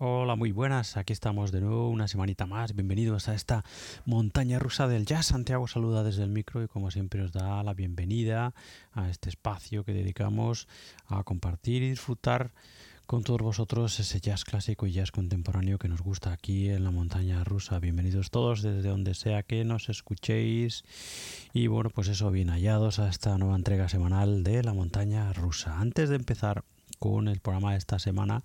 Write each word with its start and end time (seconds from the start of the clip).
Hola, 0.00 0.36
muy 0.36 0.52
buenas. 0.52 0.96
Aquí 0.96 1.12
estamos 1.12 1.50
de 1.50 1.60
nuevo 1.60 1.90
una 1.90 2.06
semanita 2.06 2.46
más. 2.46 2.72
Bienvenidos 2.72 3.28
a 3.28 3.34
esta 3.34 3.64
montaña 4.04 4.60
rusa 4.60 4.86
del 4.86 5.06
jazz. 5.06 5.26
Santiago 5.26 5.66
saluda 5.66 6.04
desde 6.04 6.22
el 6.22 6.30
micro 6.30 6.62
y 6.62 6.68
como 6.68 6.92
siempre 6.92 7.20
os 7.20 7.32
da 7.32 7.60
la 7.64 7.74
bienvenida 7.74 8.54
a 8.92 9.10
este 9.10 9.28
espacio 9.28 9.82
que 9.82 9.92
dedicamos 9.92 10.68
a 11.08 11.24
compartir 11.24 11.82
y 11.82 11.90
disfrutar 11.90 12.52
con 13.06 13.24
todos 13.24 13.42
vosotros 13.42 13.98
ese 13.98 14.20
jazz 14.20 14.44
clásico 14.44 14.86
y 14.86 14.92
jazz 14.92 15.10
contemporáneo 15.10 15.78
que 15.78 15.88
nos 15.88 16.00
gusta 16.00 16.30
aquí 16.32 16.68
en 16.68 16.84
la 16.84 16.92
montaña 16.92 17.42
rusa. 17.42 17.80
Bienvenidos 17.80 18.30
todos 18.30 18.62
desde 18.62 18.90
donde 18.90 19.14
sea 19.14 19.42
que 19.42 19.64
nos 19.64 19.88
escuchéis. 19.88 20.84
Y 21.52 21.66
bueno, 21.66 21.90
pues 21.90 22.06
eso, 22.06 22.30
bien 22.30 22.50
hallados 22.50 23.00
a 23.00 23.08
esta 23.08 23.36
nueva 23.36 23.56
entrega 23.56 23.88
semanal 23.88 24.44
de 24.44 24.62
la 24.62 24.74
montaña 24.74 25.32
rusa. 25.32 25.80
Antes 25.80 26.08
de 26.08 26.14
empezar 26.14 26.62
con 26.98 27.28
el 27.28 27.40
programa 27.40 27.72
de 27.72 27.78
esta 27.78 27.98
semana, 27.98 28.42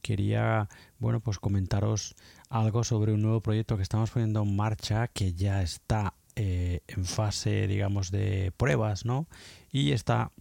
quería 0.00 0.68
bueno 0.98 1.20
pues 1.20 1.38
comentaros 1.38 2.16
algo 2.48 2.84
sobre 2.84 3.12
un 3.12 3.22
nuevo 3.22 3.40
proyecto 3.40 3.76
que 3.76 3.82
estamos 3.82 4.10
poniendo 4.10 4.42
en 4.42 4.56
marcha 4.56 5.08
que 5.08 5.32
ya 5.32 5.62
está 5.62 6.14
eh, 6.36 6.80
en 6.88 7.04
fase 7.04 7.66
digamos 7.66 8.10
de 8.10 8.52
pruebas 8.56 9.04
no 9.04 9.26
y 9.72 9.92
está 9.92 10.32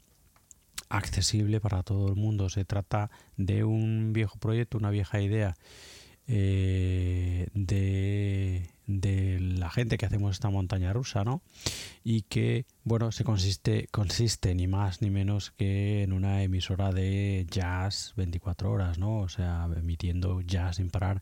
accesible 0.90 1.62
para 1.62 1.84
todo 1.84 2.10
el 2.10 2.16
mundo. 2.16 2.50
Se 2.50 2.66
trata 2.66 3.10
de 3.38 3.64
un 3.64 4.12
viejo 4.12 4.38
proyecto 4.40 4.78
una 4.78 4.90
vieja 4.90 5.22
idea 5.22 5.56
eh, 6.28 7.48
de, 7.54 8.70
de, 8.90 9.40
la 9.40 9.70
gente 9.70 9.98
que 9.98 10.06
hacemos 10.06 10.32
esta 10.32 10.50
montaña 10.50 10.92
rusa, 10.92 11.24
¿no? 11.24 11.42
Y 12.04 12.24
que, 12.24 12.66
bueno, 12.84 13.12
se 13.12 13.24
consiste, 13.24 13.88
consiste 13.92 14.56
ni 14.56 14.68
más 14.68 15.02
ni 15.02 15.10
menos 15.10 15.52
que 15.52 16.04
en 16.04 16.14
una 16.14 16.44
emisora 16.44 16.92
de 16.92 17.46
jazz 17.50 18.14
24 18.18 18.72
horas, 18.72 18.98
¿no? 18.98 19.20
O 19.20 19.30
sea, 19.30 19.68
emitiendo 19.76 20.42
jazz 20.42 20.78
sin 20.78 20.90
parar 20.90 21.22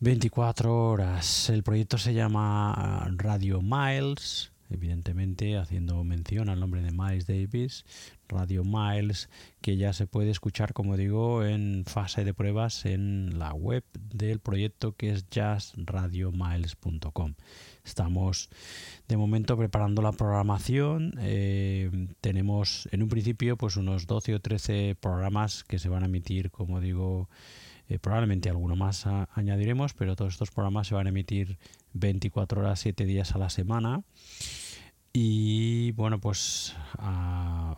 24 0.00 0.90
horas. 0.90 1.50
El 1.50 1.62
proyecto 1.62 1.98
se 1.98 2.14
llama 2.14 3.08
Radio 3.16 3.60
Miles 3.62 4.52
evidentemente 4.70 5.56
haciendo 5.56 6.02
mención 6.04 6.48
al 6.48 6.60
nombre 6.60 6.82
de 6.82 6.92
Miles 6.92 7.26
Davis, 7.26 7.84
Radio 8.28 8.64
Miles, 8.64 9.28
que 9.60 9.76
ya 9.76 9.92
se 9.92 10.06
puede 10.06 10.30
escuchar, 10.30 10.72
como 10.72 10.96
digo, 10.96 11.44
en 11.44 11.84
fase 11.86 12.24
de 12.24 12.34
pruebas 12.34 12.84
en 12.84 13.38
la 13.38 13.52
web 13.52 13.84
del 13.94 14.40
proyecto 14.40 14.96
que 14.96 15.10
es 15.10 15.26
jazzradiomiles.com. 15.30 17.34
Estamos 17.84 18.50
de 19.06 19.16
momento 19.16 19.56
preparando 19.56 20.02
la 20.02 20.12
programación. 20.12 21.14
Eh, 21.20 22.08
tenemos 22.20 22.88
en 22.90 23.04
un 23.04 23.08
principio 23.08 23.56
pues 23.56 23.76
unos 23.76 24.06
12 24.06 24.34
o 24.34 24.40
13 24.40 24.96
programas 24.98 25.62
que 25.62 25.78
se 25.78 25.88
van 25.88 26.02
a 26.02 26.06
emitir, 26.06 26.50
como 26.50 26.80
digo, 26.80 27.28
eh, 27.88 27.98
probablemente 27.98 28.48
alguno 28.48 28.76
más 28.76 29.06
añadiremos, 29.34 29.94
pero 29.94 30.16
todos 30.16 30.34
estos 30.34 30.50
programas 30.50 30.88
se 30.88 30.94
van 30.94 31.06
a 31.06 31.10
emitir 31.10 31.58
24 31.92 32.60
horas, 32.60 32.80
7 32.80 33.04
días 33.04 33.34
a 33.34 33.38
la 33.38 33.50
semana. 33.50 34.02
Y 35.18 35.92
bueno, 35.92 36.20
pues 36.20 36.76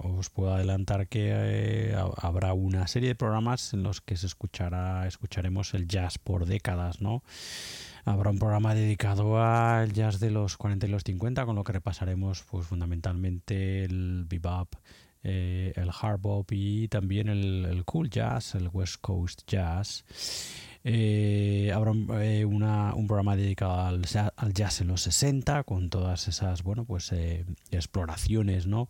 os 0.00 0.28
puedo 0.28 0.52
adelantar 0.52 1.06
que 1.06 1.30
eh, 1.32 1.97
habrá 2.16 2.52
una 2.52 2.88
serie 2.88 3.11
de 3.11 3.14
programas 3.14 3.73
en 3.75 3.85
los 3.85 4.00
que 4.00 4.16
se 4.16 4.26
escuchará, 4.26 5.06
escucharemos 5.06 5.73
el 5.75 5.87
jazz 5.87 6.18
por 6.18 6.47
décadas, 6.47 7.00
¿no? 7.00 7.23
Habrá 8.04 8.30
un 8.30 8.40
programa 8.40 8.75
dedicado 8.75 9.40
al 9.40 9.92
jazz 9.92 10.18
de 10.18 10.32
los 10.32 10.56
40 10.56 10.88
y 10.88 10.90
los 10.90 11.04
50, 11.04 11.47
con 11.47 11.54
lo 11.54 11.62
que 11.62 11.75
repasaremos 11.75 12.42
pues 12.50 12.66
fundamentalmente 12.66 13.85
el 13.85 14.25
bebop, 14.28 14.75
eh, 15.25 15.72
el 15.76 15.90
hard 15.90 16.20
bop 16.20 16.50
y 16.52 16.88
también 16.88 17.28
el, 17.28 17.82
cool 17.84 18.08
jazz, 18.08 18.54
el 18.54 18.68
West 18.72 18.96
Coast 19.00 19.42
jazz. 19.46 20.04
Eh, 20.84 21.72
habrá 21.75 21.92
eh, 22.22 22.44
un 22.44 23.06
programa 23.06 23.37
dedicado 23.37 23.80
al, 23.80 24.02
jazz 24.54 24.80
en 24.80 24.88
los 24.88 25.02
60 25.02 25.64
con 25.64 25.90
todas 25.90 26.28
esas 26.28 26.62
bueno 26.62 26.84
pues 26.84 27.12
exploraciones 27.72 28.68
no 28.68 28.88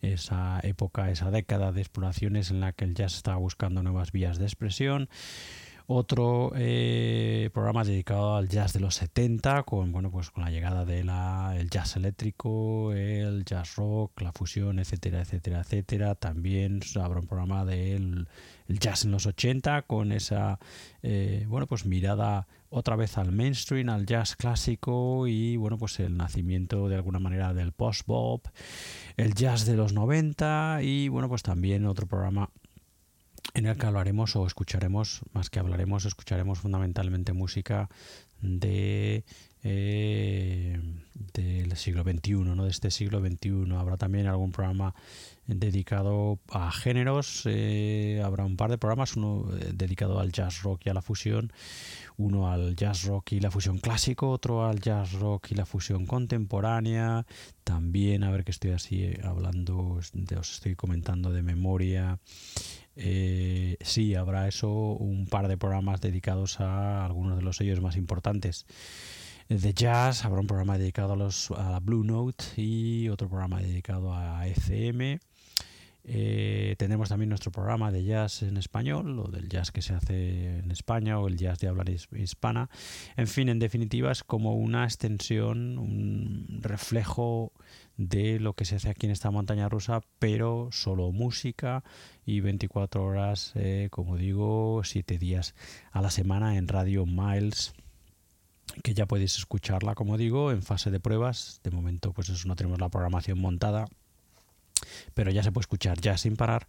esa 0.00 0.60
época 0.62 1.10
esa 1.10 1.30
década 1.30 1.72
de 1.72 1.82
exploraciones 1.82 2.50
en 2.50 2.60
la 2.60 2.72
que 2.72 2.86
el 2.86 2.94
jazz 2.94 3.14
estaba 3.14 3.36
buscando 3.36 3.82
nuevas 3.82 4.12
vías 4.12 4.38
de 4.38 4.46
expresión 4.46 5.10
otro 5.88 6.52
eh, 6.56 7.50
programa 7.54 7.84
dedicado 7.84 8.34
al 8.36 8.48
jazz 8.48 8.72
de 8.72 8.80
los 8.80 8.96
70, 8.96 9.62
con, 9.62 9.92
bueno, 9.92 10.10
pues 10.10 10.30
con 10.30 10.44
la 10.44 10.50
llegada 10.50 10.84
del 10.84 11.70
jazz 11.70 11.96
eléctrico, 11.96 12.92
el 12.92 13.44
jazz 13.44 13.76
rock, 13.76 14.20
la 14.20 14.32
fusión, 14.32 14.78
etcétera, 14.78 15.20
etcétera, 15.20 15.60
etcétera. 15.60 16.14
También 16.16 16.80
habrá 17.00 17.20
un 17.20 17.26
programa 17.26 17.64
del 17.64 18.26
jazz 18.68 19.04
en 19.04 19.12
los 19.12 19.26
80, 19.26 19.82
con 19.82 20.10
esa 20.10 20.58
eh, 21.02 21.44
bueno, 21.48 21.66
pues 21.68 21.86
mirada 21.86 22.48
otra 22.68 22.96
vez 22.96 23.16
al 23.16 23.30
mainstream, 23.30 23.88
al 23.88 24.06
jazz 24.06 24.34
clásico 24.34 25.28
y 25.28 25.56
bueno, 25.56 25.78
pues 25.78 26.00
el 26.00 26.16
nacimiento 26.16 26.88
de 26.88 26.96
alguna 26.96 27.20
manera 27.20 27.54
del 27.54 27.70
post-bop, 27.70 28.48
el 29.16 29.34
jazz 29.34 29.66
de 29.66 29.76
los 29.76 29.92
90 29.92 30.80
y 30.82 31.08
bueno, 31.08 31.28
pues 31.28 31.42
también 31.42 31.86
otro 31.86 32.06
programa 32.08 32.50
en 33.54 33.66
el 33.66 33.76
que 33.76 33.86
hablaremos 33.86 34.36
o 34.36 34.46
escucharemos, 34.46 35.22
más 35.32 35.50
que 35.50 35.58
hablaremos, 35.58 36.04
escucharemos 36.04 36.58
fundamentalmente 36.58 37.32
música 37.32 37.88
de 38.40 39.24
eh, 39.68 40.80
del 41.32 41.76
siglo 41.76 42.04
XXI, 42.04 42.34
¿no? 42.34 42.64
de 42.64 42.70
este 42.70 42.90
siglo 42.92 43.20
XXI. 43.20 43.74
Habrá 43.76 43.96
también 43.96 44.28
algún 44.28 44.52
programa 44.52 44.94
dedicado 45.46 46.38
a 46.50 46.70
géneros, 46.70 47.42
eh, 47.46 48.22
habrá 48.24 48.44
un 48.44 48.56
par 48.56 48.70
de 48.70 48.78
programas, 48.78 49.16
uno 49.16 49.48
eh, 49.56 49.72
dedicado 49.74 50.20
al 50.20 50.30
jazz 50.30 50.62
rock 50.62 50.82
y 50.84 50.90
a 50.90 50.94
la 50.94 51.02
fusión, 51.02 51.52
uno 52.16 52.48
al 52.48 52.76
jazz 52.76 53.04
rock 53.04 53.32
y 53.32 53.40
la 53.40 53.50
fusión 53.50 53.78
clásico, 53.78 54.30
otro 54.30 54.66
al 54.66 54.80
jazz 54.80 55.12
rock 55.14 55.50
y 55.50 55.54
la 55.56 55.66
fusión 55.66 56.06
contemporánea, 56.06 57.26
también, 57.64 58.22
a 58.22 58.30
ver 58.30 58.44
que 58.44 58.52
estoy 58.52 58.70
así 58.70 59.14
hablando, 59.24 59.98
os 59.98 60.12
estoy 60.52 60.76
comentando 60.76 61.32
de 61.32 61.42
memoria, 61.42 62.20
eh, 62.96 63.76
sí, 63.82 64.14
habrá 64.14 64.48
eso, 64.48 64.70
un 64.70 65.26
par 65.26 65.48
de 65.48 65.58
programas 65.58 66.00
dedicados 66.00 66.60
a 66.60 67.04
algunos 67.04 67.36
de 67.36 67.42
los 67.42 67.56
sellos 67.56 67.80
más 67.80 67.96
importantes 67.96 68.66
de 69.48 69.74
jazz. 69.74 70.24
Habrá 70.24 70.40
un 70.40 70.46
programa 70.46 70.78
dedicado 70.78 71.12
a, 71.12 71.16
los, 71.16 71.50
a 71.50 71.70
la 71.70 71.80
Blue 71.80 72.04
Note 72.04 72.44
y 72.56 73.08
otro 73.08 73.28
programa 73.28 73.60
dedicado 73.60 74.14
a 74.14 74.46
ECM. 74.48 75.20
Eh, 76.08 76.76
tendremos 76.78 77.08
también 77.08 77.30
nuestro 77.30 77.50
programa 77.50 77.90
de 77.90 78.04
jazz 78.04 78.42
en 78.42 78.56
español, 78.56 79.18
o 79.18 79.24
del 79.24 79.48
jazz 79.48 79.72
que 79.72 79.82
se 79.82 79.92
hace 79.92 80.58
en 80.58 80.70
España, 80.70 81.18
o 81.18 81.26
el 81.26 81.36
jazz 81.36 81.58
de 81.58 81.66
habla 81.66 81.84
hispana. 82.12 82.70
En 83.16 83.26
fin, 83.26 83.48
en 83.48 83.58
definitiva, 83.58 84.12
es 84.12 84.22
como 84.22 84.54
una 84.54 84.84
extensión, 84.84 85.78
un 85.78 86.60
reflejo 86.62 87.52
de 87.96 88.40
lo 88.40 88.54
que 88.54 88.64
se 88.64 88.76
hace 88.76 88.90
aquí 88.90 89.06
en 89.06 89.12
esta 89.12 89.30
montaña 89.30 89.68
rusa, 89.68 90.00
pero 90.18 90.68
solo 90.70 91.12
música 91.12 91.84
y 92.24 92.40
24 92.40 93.04
horas, 93.04 93.52
eh, 93.54 93.88
como 93.90 94.16
digo, 94.16 94.82
7 94.84 95.18
días 95.18 95.54
a 95.92 96.02
la 96.02 96.10
semana 96.10 96.56
en 96.56 96.68
Radio 96.68 97.06
Miles 97.06 97.74
que 98.82 98.94
ya 98.94 99.06
podéis 99.06 99.38
escucharla, 99.38 99.94
como 99.94 100.18
digo, 100.18 100.50
en 100.50 100.62
fase 100.62 100.90
de 100.90 100.98
pruebas. 101.00 101.60
De 101.62 101.70
momento, 101.70 102.12
pues 102.12 102.28
eso 102.28 102.48
no 102.48 102.56
tenemos 102.56 102.80
la 102.80 102.88
programación 102.88 103.38
montada, 103.38 103.86
pero 105.14 105.30
ya 105.30 105.42
se 105.42 105.52
puede 105.52 105.62
escuchar 105.62 106.00
ya 106.00 106.18
sin 106.18 106.36
parar 106.36 106.66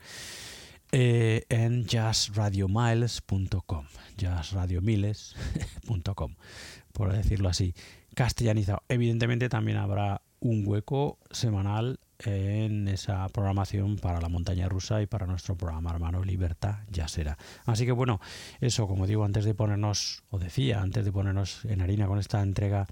eh, 0.92 1.46
en 1.50 1.86
jazzradiomiles.com, 1.86 3.86
jazzradiomiles.com, 4.18 6.36
por 6.94 7.14
decirlo 7.14 7.50
así, 7.50 7.76
castellanizado. 8.16 8.82
Evidentemente 8.88 9.50
también 9.50 9.78
habrá 9.78 10.22
un 10.40 10.64
hueco 10.66 11.18
semanal 11.32 12.00
en 12.20 12.88
esa 12.88 13.28
programación 13.30 13.98
para 13.98 14.20
la 14.20 14.30
montaña 14.30 14.68
rusa 14.68 15.02
y 15.02 15.06
para 15.06 15.28
nuestro 15.28 15.56
programa 15.56 15.92
hermano 15.92 16.24
Libertad 16.24 16.80
ya 16.90 17.08
será. 17.08 17.38
Así 17.66 17.86
que 17.86 17.92
bueno, 17.92 18.20
eso 18.60 18.88
como 18.88 19.06
digo, 19.06 19.24
antes 19.24 19.46
de 19.46 19.54
ponernos, 19.54 20.24
o 20.32 20.40
decía, 20.40 20.82
antes 20.82 21.06
de 21.06 21.12
ponernos 21.12 21.64
en 21.66 21.82
harina 21.82 22.08
con 22.08 22.20
esta 22.20 22.42
entrega 22.42 22.88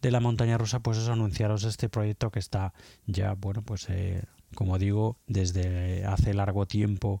de 0.00 0.10
la 0.10 0.20
montaña 0.20 0.56
rusa, 0.56 0.80
pues 0.80 0.98
eso 0.98 1.12
anunciaros 1.12 1.64
este 1.64 1.88
proyecto 1.88 2.30
que 2.30 2.38
está 2.38 2.72
ya, 3.06 3.34
bueno, 3.34 3.62
pues 3.62 3.88
eh, 3.90 4.22
como 4.54 4.78
digo, 4.78 5.18
desde 5.26 6.04
hace 6.06 6.34
largo 6.34 6.66
tiempo 6.66 7.20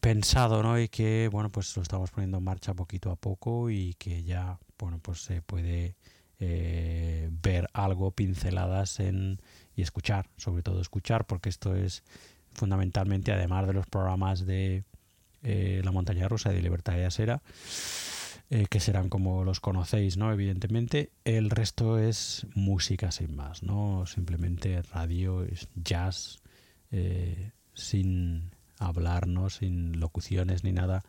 pensado, 0.00 0.62
¿no? 0.62 0.78
Y 0.80 0.88
que, 0.88 1.28
bueno, 1.30 1.50
pues 1.50 1.76
lo 1.76 1.82
estamos 1.82 2.10
poniendo 2.10 2.38
en 2.38 2.44
marcha 2.44 2.74
poquito 2.74 3.10
a 3.10 3.16
poco 3.16 3.70
y 3.70 3.94
que 3.94 4.22
ya, 4.22 4.58
bueno, 4.78 4.98
pues 5.00 5.22
se 5.22 5.42
puede 5.42 5.96
eh, 6.38 7.30
ver 7.30 7.68
algo, 7.72 8.10
pinceladas 8.10 9.00
en, 9.00 9.40
y 9.74 9.82
escuchar, 9.82 10.28
sobre 10.36 10.62
todo 10.62 10.80
escuchar, 10.80 11.26
porque 11.26 11.48
esto 11.48 11.74
es 11.74 12.02
fundamentalmente, 12.52 13.32
además 13.32 13.66
de 13.66 13.72
los 13.72 13.86
programas 13.86 14.44
de 14.44 14.84
eh, 15.42 15.80
La 15.84 15.92
Montaña 15.92 16.28
Rusa 16.28 16.52
y 16.52 16.56
de 16.56 16.62
Libertad 16.62 16.94
de 16.94 17.06
Asera, 17.06 17.42
eh, 18.50 18.66
que 18.68 18.80
serán 18.80 19.08
como 19.08 19.44
los 19.44 19.60
conocéis, 19.60 20.16
¿no? 20.16 20.32
Evidentemente, 20.32 21.10
el 21.24 21.50
resto 21.50 21.98
es 21.98 22.46
música 22.54 23.10
sin 23.12 23.34
más, 23.34 23.62
¿no? 23.62 24.04
Simplemente 24.06 24.82
radio, 24.82 25.46
jazz, 25.74 26.38
sin 27.74 28.50
hablar, 28.78 29.26
¿no? 29.26 29.50
Sin 29.50 30.00
locuciones 30.00 30.64
ni 30.64 30.72
nada 30.72 31.02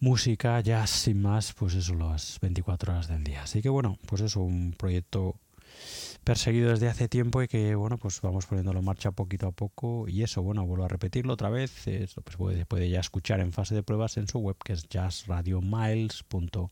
música, 0.00 0.60
jazz 0.60 0.90
sin 0.90 1.22
más, 1.22 1.52
pues 1.52 1.74
eso, 1.74 1.94
las 1.94 2.38
24 2.40 2.92
horas 2.92 3.08
del 3.08 3.22
día. 3.22 3.42
Así 3.42 3.62
que 3.62 3.68
bueno, 3.68 3.98
pues 4.06 4.22
eso, 4.22 4.40
un 4.40 4.74
proyecto 4.76 5.36
perseguido 6.24 6.70
desde 6.70 6.88
hace 6.88 7.08
tiempo 7.08 7.42
y 7.42 7.48
que 7.48 7.74
bueno 7.74 7.98
pues 7.98 8.20
vamos 8.20 8.46
poniéndolo 8.46 8.80
en 8.80 8.84
marcha 8.84 9.10
poquito 9.10 9.48
a 9.48 9.52
poco 9.52 10.06
y 10.08 10.22
eso 10.22 10.42
bueno 10.42 10.66
vuelvo 10.66 10.84
a 10.84 10.88
repetirlo 10.88 11.32
otra 11.32 11.48
vez 11.48 11.86
eso 11.86 12.20
pues 12.22 12.36
puede, 12.36 12.66
puede 12.66 12.90
ya 12.90 13.00
escuchar 13.00 13.40
en 13.40 13.52
fase 13.52 13.74
de 13.74 13.82
pruebas 13.82 14.16
en 14.18 14.28
su 14.28 14.38
web 14.38 14.56
que 14.62 14.74
es 14.74 14.86
jazzradiomiles.com 14.88 16.68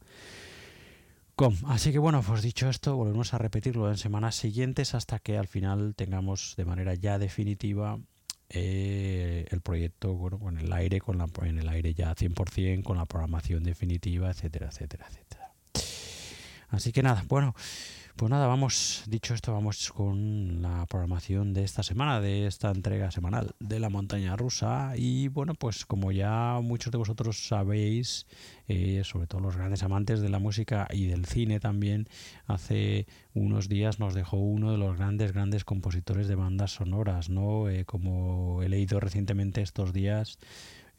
así 1.66 1.92
que 1.92 1.98
bueno 1.98 2.22
pues 2.22 2.42
dicho 2.42 2.68
esto 2.68 2.96
volvemos 2.96 3.32
a 3.32 3.38
repetirlo 3.38 3.88
en 3.88 3.96
semanas 3.96 4.34
siguientes 4.34 4.94
hasta 4.94 5.18
que 5.18 5.38
al 5.38 5.48
final 5.48 5.94
tengamos 5.96 6.54
de 6.56 6.64
manera 6.64 6.94
ya 6.94 7.18
definitiva 7.18 7.98
eh, 8.50 9.46
el 9.50 9.60
proyecto 9.60 10.14
bueno 10.14 10.38
con 10.38 10.58
el 10.58 10.72
aire 10.72 11.00
con 11.00 11.18
la 11.18 11.26
en 11.42 11.58
el 11.58 11.68
aire 11.68 11.92
ya 11.94 12.14
100% 12.14 12.82
con 12.82 12.96
la 12.96 13.04
programación 13.06 13.62
definitiva 13.62 14.30
etcétera 14.30 14.68
etcétera 14.68 15.06
etcétera. 15.08 15.52
Así 16.70 16.92
que 16.92 17.02
nada 17.02 17.24
bueno 17.28 17.54
pues 18.18 18.30
nada, 18.30 18.48
vamos, 18.48 19.04
dicho 19.06 19.32
esto, 19.32 19.52
vamos 19.52 19.92
con 19.92 20.60
la 20.60 20.84
programación 20.86 21.54
de 21.54 21.62
esta 21.62 21.84
semana, 21.84 22.20
de 22.20 22.48
esta 22.48 22.72
entrega 22.72 23.12
semanal 23.12 23.54
de 23.60 23.78
la 23.78 23.90
montaña 23.90 24.34
rusa. 24.34 24.94
Y 24.96 25.28
bueno, 25.28 25.54
pues 25.54 25.86
como 25.86 26.10
ya 26.10 26.58
muchos 26.60 26.90
de 26.90 26.98
vosotros 26.98 27.46
sabéis, 27.46 28.26
eh, 28.66 29.02
sobre 29.04 29.28
todo 29.28 29.40
los 29.40 29.56
grandes 29.56 29.84
amantes 29.84 30.20
de 30.20 30.30
la 30.30 30.40
música 30.40 30.88
y 30.90 31.06
del 31.06 31.26
cine 31.26 31.60
también, 31.60 32.08
hace 32.48 33.06
unos 33.34 33.68
días 33.68 34.00
nos 34.00 34.14
dejó 34.14 34.36
uno 34.38 34.72
de 34.72 34.78
los 34.78 34.96
grandes, 34.96 35.32
grandes 35.32 35.64
compositores 35.64 36.26
de 36.26 36.34
bandas 36.34 36.72
sonoras, 36.72 37.30
¿no? 37.30 37.68
Eh, 37.68 37.84
como 37.84 38.64
he 38.64 38.68
leído 38.68 38.98
recientemente 38.98 39.62
estos 39.62 39.92
días, 39.92 40.40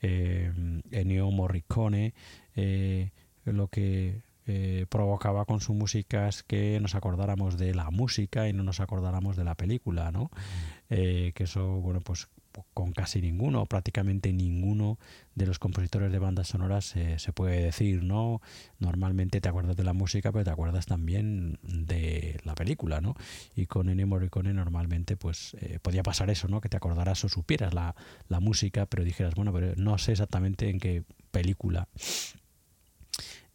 eh, 0.01 0.53
Ennio 0.91 1.29
Morricone, 1.31 2.13
eh, 2.55 3.11
lo 3.43 3.67
que 3.67 4.21
eh, 4.51 4.88
provocaba 4.89 5.46
con 5.46 5.62
su 5.62 5.75
música 5.75 6.27
es 6.27 6.41
que 6.41 6.79
nos 6.79 6.96
acordáramos 6.96 7.60
de 7.60 7.75
la 7.75 7.91
música 7.91 8.50
y 8.50 8.53
no 8.53 8.63
nos 8.63 8.79
acordáramos 8.79 9.38
de 9.38 9.44
la 9.44 9.53
película, 9.53 10.12
¿no? 10.12 10.32
Eh, 10.89 11.34
que 11.36 11.44
eso, 11.44 11.68
bueno, 11.82 12.01
pues 12.01 12.29
con 12.74 12.94
casi 12.94 13.22
ninguno, 13.22 13.68
prácticamente 13.68 14.34
ninguno 14.34 14.98
de 15.36 15.46
los 15.46 15.60
compositores 15.60 16.12
de 16.12 16.18
bandas 16.18 16.48
sonoras 16.48 16.96
se 17.18 17.32
puede 17.32 17.62
decir, 17.62 18.01
¿no? 18.01 18.41
Normalmente 18.79 19.39
te 19.39 19.50
acuerdas 19.50 19.77
de 19.77 19.84
la 19.84 19.94
música, 19.94 20.32
pero 20.32 20.44
te 20.44 20.50
acuerdas 20.50 20.88
también 20.88 21.60
de 21.62 22.39
la 22.44 22.56
película, 22.56 23.01
¿no? 23.01 23.15
Y 23.56 23.68
con 23.68 23.88
Ennio 23.88 24.08
Morricone 24.08 24.51
normalmente, 24.51 25.15
pues, 25.15 25.56
eh, 25.62 25.77
podía 25.79 26.01
pasar 26.01 26.32
eso, 26.32 26.48
¿no? 26.48 26.60
Que 26.60 26.70
te 26.70 26.77
acordaras 26.77 27.24
o 27.24 27.29
supieras 27.29 27.75
la, 27.75 27.96
la 28.27 28.39
música, 28.39 28.88
pero 28.88 29.03
dijeras, 29.03 29.36
bueno, 29.36 29.53
pero 29.53 29.75
no 29.75 30.00
sé 30.00 30.13
exactamente 30.13 30.72
en 30.72 30.79
qué 30.79 31.03
película 31.29 31.88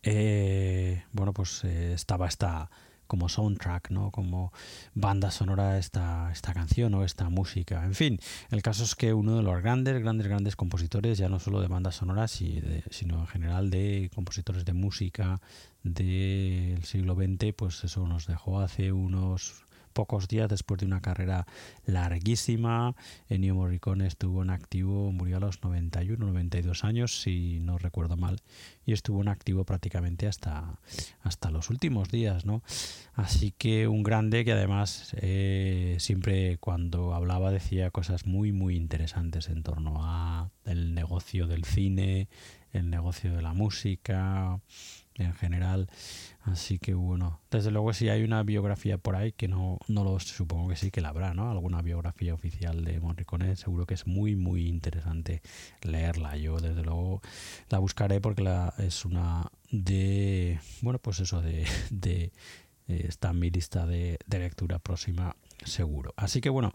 eh, 0.05 1.03
bueno, 1.13 1.33
pues 1.33 1.65
eh, 1.65 1.93
estaba 1.95 2.29
esta 2.29 2.71
como 3.07 3.29
soundtrack, 3.29 3.91
¿no? 3.91 4.11
Como 4.11 4.53
banda 4.95 5.31
sonora 5.31 5.79
esta, 5.79 6.31
esta 6.33 6.55
canción 6.55 6.95
o 6.95 7.05
esta 7.05 7.29
música. 7.29 7.85
En 7.85 7.95
fin, 7.95 8.19
el 8.51 8.63
caso 8.63 8.85
es 8.85 8.95
que 8.95 9.13
uno 9.13 9.37
de 9.37 9.43
los 9.43 9.63
grandes, 9.63 10.01
grandes, 10.03 10.27
grandes 10.27 10.57
compositores, 10.57 11.19
ya 11.19 11.29
no 11.29 11.39
solo 11.39 11.61
de 11.61 11.69
bandas 11.69 11.97
sonoras, 11.97 12.31
sino 12.31 13.21
en 13.21 13.27
general 13.27 13.71
de 13.71 14.11
compositores 14.15 14.65
de 14.65 14.73
música 14.73 15.41
del 15.83 16.83
siglo 16.85 17.15
XX, 17.15 17.53
pues 17.55 17.85
eso 17.85 18.07
nos 18.07 18.27
dejó 18.27 18.61
hace 18.61 18.93
unos 18.93 19.64
pocos 19.95 20.29
días 20.29 20.51
después 20.51 20.81
de 20.81 20.87
una 20.87 21.01
carrera 21.01 21.47
larguísima. 21.87 22.95
Ennio 23.31 23.55
Morricone 23.55 24.07
estuvo 24.07 24.43
en 24.43 24.51
activo, 24.51 25.11
murió 25.13 25.39
a 25.39 25.41
los 25.41 25.63
91, 25.63 26.27
92 26.27 26.85
años, 26.85 27.23
si 27.23 27.61
no 27.61 27.79
recuerdo 27.79 28.19
mal, 28.19 28.43
y 28.85 28.93
estuvo 28.93 29.23
en 29.23 29.29
activo 29.29 29.65
prácticamente 29.65 30.27
hasta, 30.27 30.81
hasta 31.23 31.51
los 31.51 31.71
últimos 31.71 32.11
días, 32.11 32.45
¿no? 32.45 32.63
Así 33.15 33.53
que 33.57 33.89
un 33.89 34.03
grande 34.03 34.45
que 34.45 34.53
además 34.53 35.15
eh, 35.21 35.97
siempre 36.01 36.59
cuando 36.59 37.15
hablaba 37.15 37.51
decía 37.51 37.91
cosas 37.91 38.27
muy, 38.27 38.53
muy 38.53 38.77
interesantes 38.77 39.49
en 39.49 39.63
torno 39.63 40.01
a 40.05 40.51
el 40.65 40.95
negocio 40.95 41.47
del 41.47 41.65
cine, 41.65 42.29
el 42.73 42.91
negocio 42.91 43.35
de 43.35 43.43
la 43.43 43.55
música, 43.55 44.61
en 45.17 45.33
general. 45.35 45.89
Así 46.43 46.79
que 46.79 46.95
bueno, 46.95 47.41
desde 47.51 47.71
luego 47.71 47.93
si 47.93 48.09
hay 48.09 48.23
una 48.23 48.43
biografía 48.43 48.99
por 48.99 49.17
ahí, 49.17 49.33
que 49.33 49.49
no, 49.49 49.79
no 49.89 50.05
lo 50.05 50.19
supongo 50.21 50.69
que 50.69 50.77
sí 50.77 50.91
que 50.91 51.01
la 51.01 51.09
habrá, 51.09 51.35
¿no? 51.35 51.51
Alguna 51.51 51.83
biografía 51.83 52.35
oficial 52.35 52.85
de 52.85 53.01
Morricone, 53.01 53.57
seguro 53.57 53.87
que 53.87 53.95
es 53.95 54.07
muy, 54.07 54.37
muy 54.37 54.67
interesante 54.67 55.43
leerla. 55.83 56.37
Yo 56.37 56.59
desde 56.59 56.83
luego 56.83 57.23
la 57.71 57.79
buscaré 57.79 58.21
porque 58.21 58.43
la, 58.43 58.75
es 58.79 59.05
una 59.05 59.51
de, 59.71 60.61
bueno, 60.83 60.99
pues 60.99 61.21
eso, 61.21 61.41
de, 61.41 61.67
de 61.91 62.33
eh, 62.89 63.07
está 63.09 63.31
en 63.31 63.39
mi 63.39 63.51
lista 63.51 63.87
de, 63.87 64.19
de 64.27 64.39
lectura 64.39 64.79
próxima 64.79 65.37
seguro. 65.65 66.13
Así 66.17 66.41
que 66.41 66.51
bueno, 66.51 66.75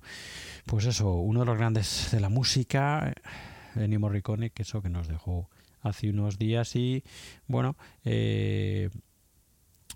pues 0.65 0.85
eso, 0.85 1.13
uno 1.13 1.41
de 1.41 1.45
los 1.45 1.57
grandes 1.57 2.09
de 2.11 2.19
la 2.19 2.29
música, 2.29 3.13
Ennio 3.75 3.99
Morricone, 3.99 4.49
que 4.49 4.63
eso 4.63 4.81
que 4.81 4.89
nos 4.89 5.07
dejó 5.07 5.49
hace 5.81 6.09
unos 6.09 6.37
días 6.37 6.75
y 6.75 7.03
bueno, 7.47 7.75
eh, 8.03 8.89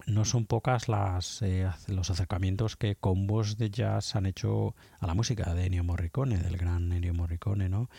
no 0.05 0.25
son 0.25 0.45
pocas 0.45 0.89
las 0.89 1.41
eh, 1.41 1.69
los 1.87 2.09
acercamientos 2.09 2.75
que 2.75 2.95
combos 2.95 3.57
de 3.57 3.69
jazz 3.69 4.15
han 4.15 4.25
hecho 4.25 4.75
a 4.99 5.07
la 5.07 5.13
música 5.13 5.53
de 5.53 5.65
Ennio 5.65 5.83
Morricone, 5.83 6.37
del 6.37 6.57
gran 6.57 6.91
Ennio 6.91 7.13
Morricone, 7.13 7.69
¿no? 7.69 7.89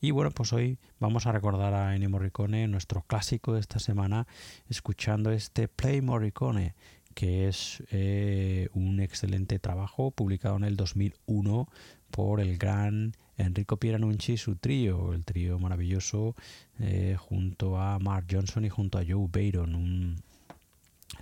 Y 0.00 0.10
bueno, 0.10 0.30
pues 0.30 0.52
hoy 0.52 0.78
vamos 0.98 1.26
a 1.26 1.32
recordar 1.32 1.74
a 1.74 1.94
Ennio 1.94 2.10
Morricone, 2.10 2.68
nuestro 2.68 3.02
clásico 3.02 3.54
de 3.54 3.60
esta 3.60 3.78
semana, 3.78 4.26
escuchando 4.68 5.30
este 5.30 5.68
Play 5.68 6.02
Morricone, 6.02 6.74
que 7.14 7.48
es 7.48 7.82
eh, 7.90 8.68
un 8.74 9.00
excelente 9.00 9.58
trabajo 9.58 10.10
publicado 10.10 10.56
en 10.56 10.64
el 10.64 10.76
2001 10.76 11.68
por 12.10 12.40
el 12.40 12.58
gran 12.58 13.14
Enrico 13.36 13.76
Pieranunci 13.78 14.32
y 14.32 14.36
su 14.36 14.56
trío, 14.56 15.12
el 15.12 15.24
trío 15.24 15.58
maravilloso 15.58 16.34
eh, 16.78 17.16
junto 17.18 17.78
a 17.78 17.98
Mark 17.98 18.26
Johnson 18.30 18.64
y 18.64 18.68
junto 18.68 18.98
a 18.98 19.04
Joe 19.06 19.28
Bayron, 19.30 19.74
un 19.74 20.16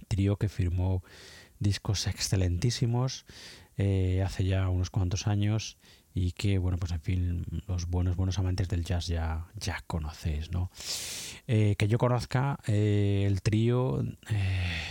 trío 0.08 0.36
que 0.36 0.48
firmó 0.48 1.02
discos 1.58 2.06
excelentísimos 2.06 3.24
eh, 3.78 4.22
hace 4.24 4.44
ya 4.44 4.68
unos 4.68 4.90
cuantos 4.90 5.26
años 5.26 5.78
y 6.14 6.32
que 6.32 6.58
bueno 6.58 6.76
pues 6.76 6.92
en 6.92 7.00
fin 7.00 7.46
los 7.66 7.86
buenos 7.88 8.16
buenos 8.16 8.38
amantes 8.38 8.68
del 8.68 8.84
jazz 8.84 9.06
ya 9.06 9.46
ya 9.58 9.82
conocéis 9.86 10.50
no 10.50 10.70
eh, 11.46 11.74
que 11.78 11.88
yo 11.88 11.96
conozca 11.96 12.58
el 12.66 13.40
trío 13.40 14.04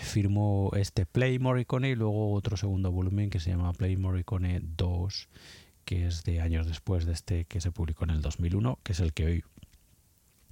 firmó 0.01 0.71
este 0.75 1.05
Play 1.05 1.37
Morricone 1.37 1.91
y 1.91 1.95
luego 1.95 2.33
otro 2.33 2.57
segundo 2.57 2.91
volumen 2.91 3.29
que 3.29 3.39
se 3.39 3.51
llama 3.51 3.73
Play 3.73 3.97
Morricone 3.97 4.61
2 4.63 5.29
que 5.85 6.07
es 6.07 6.23
de 6.23 6.41
años 6.41 6.67
después 6.67 7.05
de 7.05 7.13
este 7.13 7.45
que 7.45 7.61
se 7.61 7.71
publicó 7.71 8.03
en 8.05 8.11
el 8.11 8.21
2001, 8.21 8.79
que 8.83 8.91
es 8.93 8.99
el 8.99 9.13
que 9.13 9.25
hoy 9.25 9.43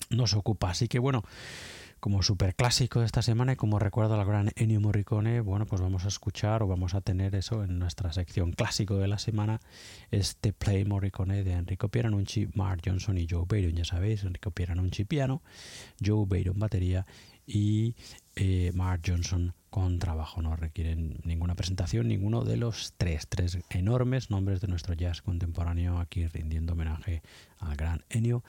nos 0.10 0.34
ocupa. 0.34 0.70
Así 0.72 0.88
que 0.88 1.00
bueno, 1.00 1.24
como 2.00 2.24
super 2.24 2.56
clásico 2.56 3.02
de 3.02 3.06
esta 3.06 3.22
semana 3.22 3.54
y 3.54 3.56
como 3.56 3.78
recuerdo 3.78 4.16
la 4.18 4.24
gran 4.24 4.52
Ennio 4.56 4.80
Morricone, 4.80 5.42
bueno, 5.42 5.66
pues 5.66 5.82
vamos 5.82 6.06
a 6.06 6.08
escuchar 6.08 6.64
o 6.64 6.68
vamos 6.68 6.94
a 6.94 7.02
tener 7.02 7.36
eso 7.36 7.64
en 7.64 7.78
nuestra 7.78 8.14
sección 8.14 8.54
clásico 8.54 8.98
de 8.98 9.08
la 9.08 9.20
semana, 9.20 9.60
este 10.10 10.54
Play 10.54 10.86
Morricone 10.86 11.44
de 11.44 11.54
Enrico 11.54 11.90
Pieranunci, 11.90 12.48
Mark 12.54 12.82
Johnson 12.86 13.18
y 13.18 13.28
Joe 13.30 13.46
Bayron, 13.48 13.74
ya 13.74 13.86
sabéis, 13.86 14.24
Enrico 14.24 14.52
Pieranunci 14.52 15.04
piano, 15.04 15.42
Joe 16.04 16.26
Bayron 16.26 16.58
batería 16.58 17.06
y 17.46 17.96
eh, 18.36 18.72
Mark 18.74 19.02
Johnson 19.06 19.54
con 19.70 20.00
trabajo. 20.00 20.42
No 20.42 20.56
requieren 20.56 21.20
ninguna 21.24 21.56
presentación, 21.56 22.08
ninguno 22.08 22.44
de 22.44 22.58
los 22.58 22.94
tres, 22.98 23.28
tres 23.28 23.60
enormes 23.70 24.30
nombres 24.30 24.62
de 24.62 24.68
nuestro 24.68 24.94
jazz 24.94 25.22
contemporáneo 25.22 26.00
aquí 26.00 26.28
rindiendo 26.28 26.74
homenaje 26.74 27.22
al 27.60 27.76
gran 27.76 28.04
Ennio 28.10 28.44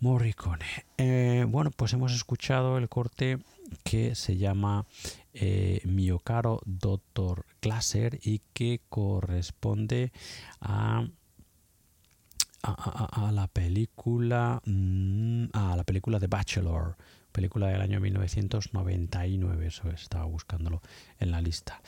Morricone. 0.00 0.66
Eh, 0.98 1.46
bueno, 1.48 1.70
pues 1.70 1.92
hemos 1.92 2.14
escuchado 2.14 2.78
el 2.78 2.88
corte 2.88 3.38
que 3.84 4.14
se 4.14 4.36
llama 4.36 4.86
eh, 5.34 5.80
Mio 5.84 6.18
caro 6.18 6.60
Dr. 6.64 7.44
Glaser 7.60 8.18
y 8.22 8.40
que 8.52 8.80
corresponde 8.88 10.12
a 10.60 11.06
a, 12.76 13.30
la 13.32 13.46
película 13.48 14.60
mm, 14.64 15.46
a 15.52 15.76
la 15.76 15.84
película 15.84 16.18
The 16.20 16.26
Bachelor 16.26 16.96
película 17.32 17.68
del 17.68 17.80
año 17.80 18.00
1999, 18.00 19.66
eso 19.66 19.88
estaba 19.90 20.24
buscándolo 20.24 20.82
en 21.20 21.30
la 21.30 21.40
lista. 21.40 21.80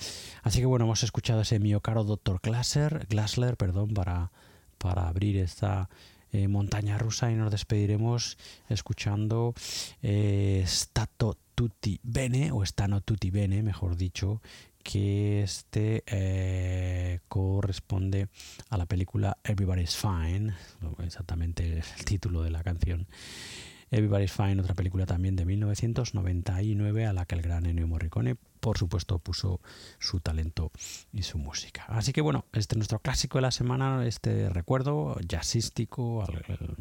Así 0.42 0.60
que 0.60 0.66
bueno, 0.66 0.84
hemos 0.84 1.02
escuchado 1.02 1.40
ese 1.40 1.58
miocaro 1.58 2.04
Dr. 2.04 2.38
Glaser, 2.40 3.06
Glasler, 3.08 3.56
perdón, 3.56 3.92
para, 3.92 4.30
para 4.78 5.08
abrir 5.08 5.38
esta 5.38 5.88
eh, 6.32 6.46
montaña 6.46 6.98
rusa 6.98 7.32
y 7.32 7.34
nos 7.34 7.50
despediremos 7.50 8.38
escuchando 8.68 9.54
eh, 10.02 10.62
Stato 10.66 11.36
Tutti 11.56 11.98
Bene, 12.04 12.52
o 12.52 12.64
Stano 12.64 13.00
Tutti 13.00 13.30
Bene, 13.30 13.64
mejor 13.64 13.96
dicho, 13.96 14.40
que 14.82 15.42
este 15.42 16.02
eh, 16.06 17.20
corresponde 17.28 18.28
a 18.68 18.76
la 18.76 18.86
película 18.86 19.38
Everybody's 19.44 19.96
Fine, 19.96 20.54
exactamente 21.04 21.78
el 21.78 22.04
título 22.04 22.42
de 22.42 22.50
la 22.50 22.62
canción 22.62 23.06
Everybody's 23.90 24.32
Fine, 24.32 24.60
otra 24.60 24.74
película 24.74 25.04
también 25.04 25.34
de 25.34 25.44
1999 25.44 27.06
a 27.06 27.12
la 27.12 27.26
que 27.26 27.34
el 27.34 27.42
gran 27.42 27.66
Ennio 27.66 27.88
Morricone 27.88 28.36
por 28.60 28.78
supuesto 28.78 29.18
puso 29.18 29.60
su 29.98 30.20
talento 30.20 30.70
y 31.12 31.22
su 31.22 31.38
música. 31.38 31.86
Así 31.88 32.12
que 32.12 32.20
bueno, 32.20 32.44
este 32.52 32.74
es 32.74 32.76
nuestro 32.76 33.00
clásico 33.00 33.38
de 33.38 33.42
la 33.42 33.50
semana, 33.50 34.06
este 34.06 34.48
recuerdo 34.50 35.16
jazzístico, 35.26 36.24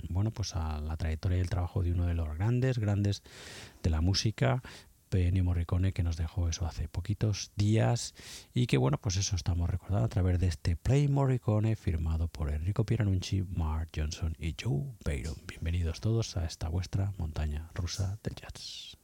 bueno, 0.10 0.32
pues 0.32 0.56
a 0.56 0.82
la 0.82 0.98
trayectoria 0.98 1.38
y 1.38 1.42
el 1.42 1.50
trabajo 1.50 1.82
de 1.82 1.94
uno 1.94 2.06
de 2.06 2.14
los 2.14 2.28
grandes, 2.36 2.78
grandes 2.78 3.24
de 3.82 3.90
la 3.90 4.02
música, 4.02 4.62
Ennio 5.18 5.44
Morricone 5.44 5.92
que 5.92 6.04
nos 6.04 6.18
dejó 6.18 6.48
eso 6.48 6.66
hace 6.66 6.88
poquitos 6.88 7.52
días 7.56 8.14
y 8.54 8.68
que 8.68 8.78
bueno 8.78 9.00
pues 9.00 9.18
eso 9.18 9.36
estamos 9.36 9.70
recordando 9.70 10.06
a 10.06 10.10
través 10.10 10.40
de 10.40 10.48
este 10.48 10.76
Play 10.76 11.08
Morricone 11.08 11.76
firmado 11.76 12.28
por 12.28 12.52
Enrico 12.52 12.86
Pieranucci, 12.86 13.44
Mark 13.44 13.90
Johnson 13.96 14.36
y 14.40 14.56
Joe 14.62 14.84
Byron. 15.04 15.36
Bienvenidos 15.48 16.00
todos 16.00 16.38
a 16.38 16.46
esta 16.46 16.70
vuestra 16.70 17.14
montaña 17.18 17.70
rusa 17.74 18.20
del 18.24 18.36
jazz. 18.36 18.98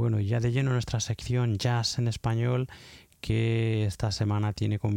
Bueno, 0.00 0.18
ya 0.18 0.40
de 0.40 0.50
lleno 0.50 0.72
nuestra 0.72 0.98
sección 0.98 1.58
Jazz 1.58 1.98
en 1.98 2.08
español 2.08 2.68
que 3.20 3.84
esta 3.84 4.10
semana 4.12 4.54
tiene 4.54 4.78
como 4.78 4.96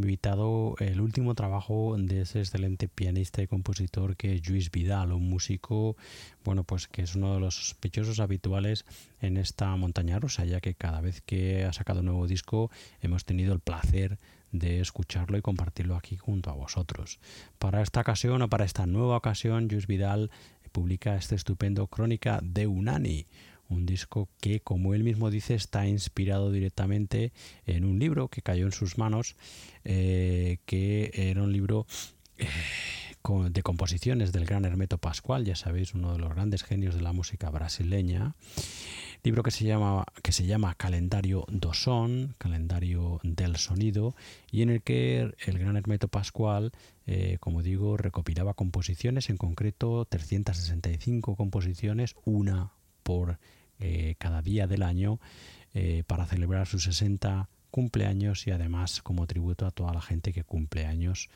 el 0.79 1.01
último 1.01 1.35
trabajo 1.35 1.97
de 1.99 2.21
ese 2.21 2.39
excelente 2.39 2.87
pianista 2.87 3.41
y 3.41 3.47
compositor 3.47 4.15
que 4.15 4.35
es 4.35 4.47
Luis 4.47 4.71
Vidal, 4.71 5.11
un 5.11 5.27
músico, 5.27 5.97
bueno, 6.45 6.63
pues 6.63 6.87
que 6.87 7.01
es 7.01 7.15
uno 7.15 7.33
de 7.33 7.41
los 7.41 7.53
sospechosos 7.53 8.21
habituales 8.21 8.85
en 9.19 9.35
esta 9.35 9.75
montaña 9.75 10.19
rusa, 10.19 10.45
ya 10.45 10.61
que 10.61 10.73
cada 10.73 11.01
vez 11.01 11.19
que 11.19 11.65
ha 11.65 11.73
sacado 11.73 11.99
un 11.99 12.05
nuevo 12.05 12.25
disco 12.25 12.71
hemos 13.01 13.25
tenido 13.25 13.53
el 13.53 13.59
placer 13.59 14.17
de 14.53 14.79
escucharlo 14.79 15.37
y 15.37 15.41
compartirlo 15.41 15.97
aquí 15.97 16.15
junto 16.15 16.49
a 16.49 16.53
vosotros. 16.53 17.19
Para 17.59 17.81
esta 17.81 17.99
ocasión 17.99 18.41
o 18.41 18.49
para 18.49 18.63
esta 18.63 18.85
nueva 18.85 19.17
ocasión, 19.17 19.67
Luis 19.67 19.85
Vidal 19.85 20.31
publica 20.71 21.17
este 21.17 21.35
estupendo 21.35 21.87
Crónica 21.87 22.39
de 22.41 22.67
Unani, 22.67 23.27
un 23.69 23.85
disco 23.85 24.29
que, 24.39 24.59
como 24.59 24.93
él 24.93 25.03
mismo 25.03 25.29
dice, 25.29 25.55
está 25.55 25.87
inspirado 25.87 26.51
directamente 26.51 27.31
en 27.65 27.85
un 27.85 27.99
libro 27.99 28.27
que 28.27 28.41
cayó 28.41 28.65
en 28.65 28.71
sus 28.71 28.97
manos, 28.97 29.35
eh, 29.83 30.57
que 30.65 31.11
era 31.13 31.43
un 31.43 31.51
libro 31.51 31.85
eh, 32.37 32.47
de 33.49 33.63
composiciones 33.63 34.33
del 34.33 34.45
gran 34.45 34.65
Hermeto 34.65 34.97
Pascual, 34.97 35.45
ya 35.45 35.55
sabéis, 35.55 35.93
uno 35.93 36.11
de 36.11 36.19
los 36.19 36.29
grandes 36.29 36.63
genios 36.63 36.93
de 36.93 37.01
la 37.01 37.13
música 37.13 37.49
brasileña. 37.49 38.35
Libro 39.23 39.43
que 39.43 39.51
se 39.51 39.63
llama, 39.63 40.03
que 40.21 40.33
se 40.33 40.45
llama 40.45 40.75
Calendario 40.75 41.45
do 41.47 41.73
Son, 41.73 42.35
Calendario 42.37 43.21
del 43.23 43.55
Sonido, 43.55 44.13
y 44.51 44.61
en 44.61 44.69
el 44.69 44.81
que 44.81 45.33
el 45.45 45.57
gran 45.57 45.77
Hermeto 45.77 46.09
Pascual, 46.09 46.73
eh, 47.07 47.37
como 47.39 47.63
digo, 47.63 47.95
recopilaba 47.95 48.53
composiciones, 48.53 49.29
en 49.29 49.37
concreto 49.37 50.03
365 50.03 51.37
composiciones, 51.37 52.15
una 52.25 52.73
por 53.03 53.37
eh, 53.79 54.15
cada 54.17 54.41
día 54.41 54.65
del 54.65 54.83
año 54.83 55.19
eh, 55.73 56.03
para 56.07 56.25
celebrar 56.25 56.67
sus 56.67 56.83
60 56.83 57.49
cumpleaños 57.69 58.47
y 58.47 58.51
además 58.51 59.01
como 59.01 59.27
tributo 59.27 59.65
a 59.65 59.71
toda 59.71 59.93
la 59.93 60.01
gente 60.01 60.31
que 60.31 60.43
cumple 60.43 60.85
años 60.85 61.29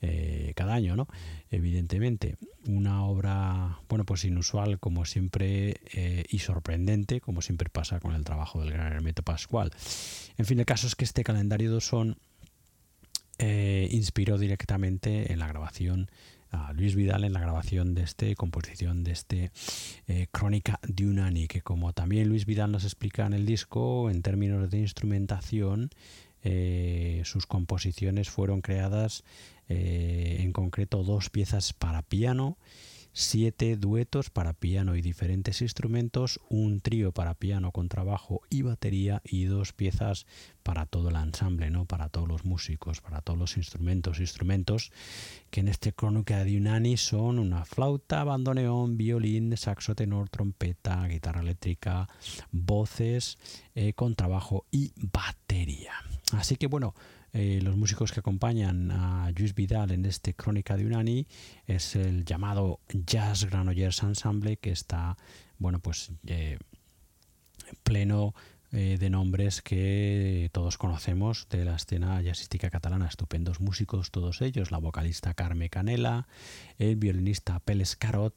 eh, 0.00 0.52
cada 0.56 0.74
año, 0.74 0.96
¿no? 0.96 1.06
Evidentemente, 1.50 2.36
una 2.66 3.04
obra, 3.04 3.78
bueno, 3.88 4.04
pues 4.04 4.24
inusual 4.24 4.80
como 4.80 5.04
siempre 5.04 5.76
y 6.28 6.38
sorprendente, 6.40 7.20
como 7.20 7.40
siempre 7.40 7.68
pasa 7.68 8.00
con 8.00 8.14
el 8.14 8.24
trabajo 8.24 8.60
del 8.60 8.72
gran 8.72 8.92
Hermeto 8.92 9.22
Pascual. 9.22 9.70
En 10.38 10.46
fin, 10.46 10.58
el 10.58 10.66
caso 10.66 10.88
es 10.88 10.96
que 10.96 11.04
este 11.04 11.22
calendario 11.22 11.80
son 11.80 12.16
inspiró 13.38 14.38
directamente 14.38 15.32
en 15.32 15.38
la 15.38 15.46
grabación 15.46 16.08
a 16.52 16.72
Luis 16.72 16.94
Vidal 16.94 17.24
en 17.24 17.32
la 17.32 17.40
grabación 17.40 17.94
de 17.94 18.02
este, 18.02 18.36
composición 18.36 19.02
de 19.02 19.12
este 19.12 19.50
eh, 20.06 20.28
Crónica 20.30 20.78
de 20.86 21.06
Unani, 21.06 21.48
que 21.48 21.62
como 21.62 21.92
también 21.92 22.28
Luis 22.28 22.46
Vidal 22.46 22.70
nos 22.70 22.84
explica 22.84 23.26
en 23.26 23.32
el 23.32 23.46
disco, 23.46 24.10
en 24.10 24.22
términos 24.22 24.70
de 24.70 24.78
instrumentación, 24.78 25.90
eh, 26.44 27.22
sus 27.24 27.46
composiciones 27.46 28.30
fueron 28.30 28.60
creadas 28.60 29.24
eh, 29.68 30.38
en 30.40 30.52
concreto 30.52 31.02
dos 31.02 31.30
piezas 31.30 31.72
para 31.72 32.02
piano 32.02 32.58
siete 33.12 33.76
duetos 33.76 34.30
para 34.30 34.54
piano 34.54 34.96
y 34.96 35.02
diferentes 35.02 35.60
instrumentos, 35.60 36.40
un 36.48 36.80
trío 36.80 37.12
para 37.12 37.34
piano 37.34 37.70
con 37.72 37.88
trabajo 37.88 38.42
y 38.48 38.62
batería 38.62 39.20
y 39.24 39.44
dos 39.44 39.72
piezas 39.72 40.26
para 40.62 40.86
todo 40.86 41.10
el 41.10 41.16
ensamble, 41.16 41.70
¿no? 41.70 41.84
para 41.84 42.08
todos 42.08 42.28
los 42.28 42.44
músicos, 42.44 43.00
para 43.00 43.20
todos 43.20 43.38
los 43.38 43.56
instrumentos, 43.56 44.20
instrumentos 44.20 44.92
que 45.50 45.60
en 45.60 45.68
este 45.68 45.92
crónica 45.92 46.44
de 46.44 46.56
Unani 46.56 46.96
son 46.96 47.38
una 47.38 47.64
flauta, 47.64 48.24
bandoneón, 48.24 48.96
violín, 48.96 49.56
saxo 49.56 49.94
tenor, 49.94 50.28
trompeta, 50.28 51.06
guitarra 51.06 51.40
eléctrica, 51.40 52.08
voces, 52.50 53.38
eh, 53.74 53.92
con 53.92 54.14
trabajo 54.14 54.66
y 54.70 54.92
batería. 54.96 55.92
Así 56.32 56.56
que 56.56 56.66
bueno, 56.66 56.94
eh, 57.34 57.60
los 57.62 57.76
músicos 57.76 58.12
que 58.12 58.20
acompañan 58.20 58.90
a 58.90 59.30
Luis 59.30 59.54
Vidal 59.54 59.90
en 59.90 60.04
este 60.04 60.34
Crónica 60.34 60.76
de 60.76 60.84
Unani 60.84 61.26
es 61.66 61.96
el 61.96 62.26
llamado 62.26 62.80
Jazz 62.92 63.46
Granollers 63.46 64.02
Ensemble 64.02 64.58
que 64.58 64.70
está, 64.70 65.16
bueno, 65.58 65.78
pues 65.78 66.12
eh, 66.26 66.58
pleno 67.82 68.34
eh, 68.74 68.96
de 68.98 69.10
nombres 69.10 69.60
que 69.60 70.48
todos 70.50 70.78
conocemos 70.78 71.46
de 71.50 71.66
la 71.66 71.76
escena 71.76 72.22
jazzística 72.22 72.70
catalana, 72.70 73.06
estupendos 73.06 73.60
músicos 73.60 74.10
todos 74.10 74.40
ellos, 74.40 74.70
la 74.70 74.78
vocalista 74.78 75.34
Carme 75.34 75.68
Canela, 75.68 76.26
el 76.78 76.96
violinista 76.96 77.60
Peles 77.60 77.96
Carot, 77.96 78.34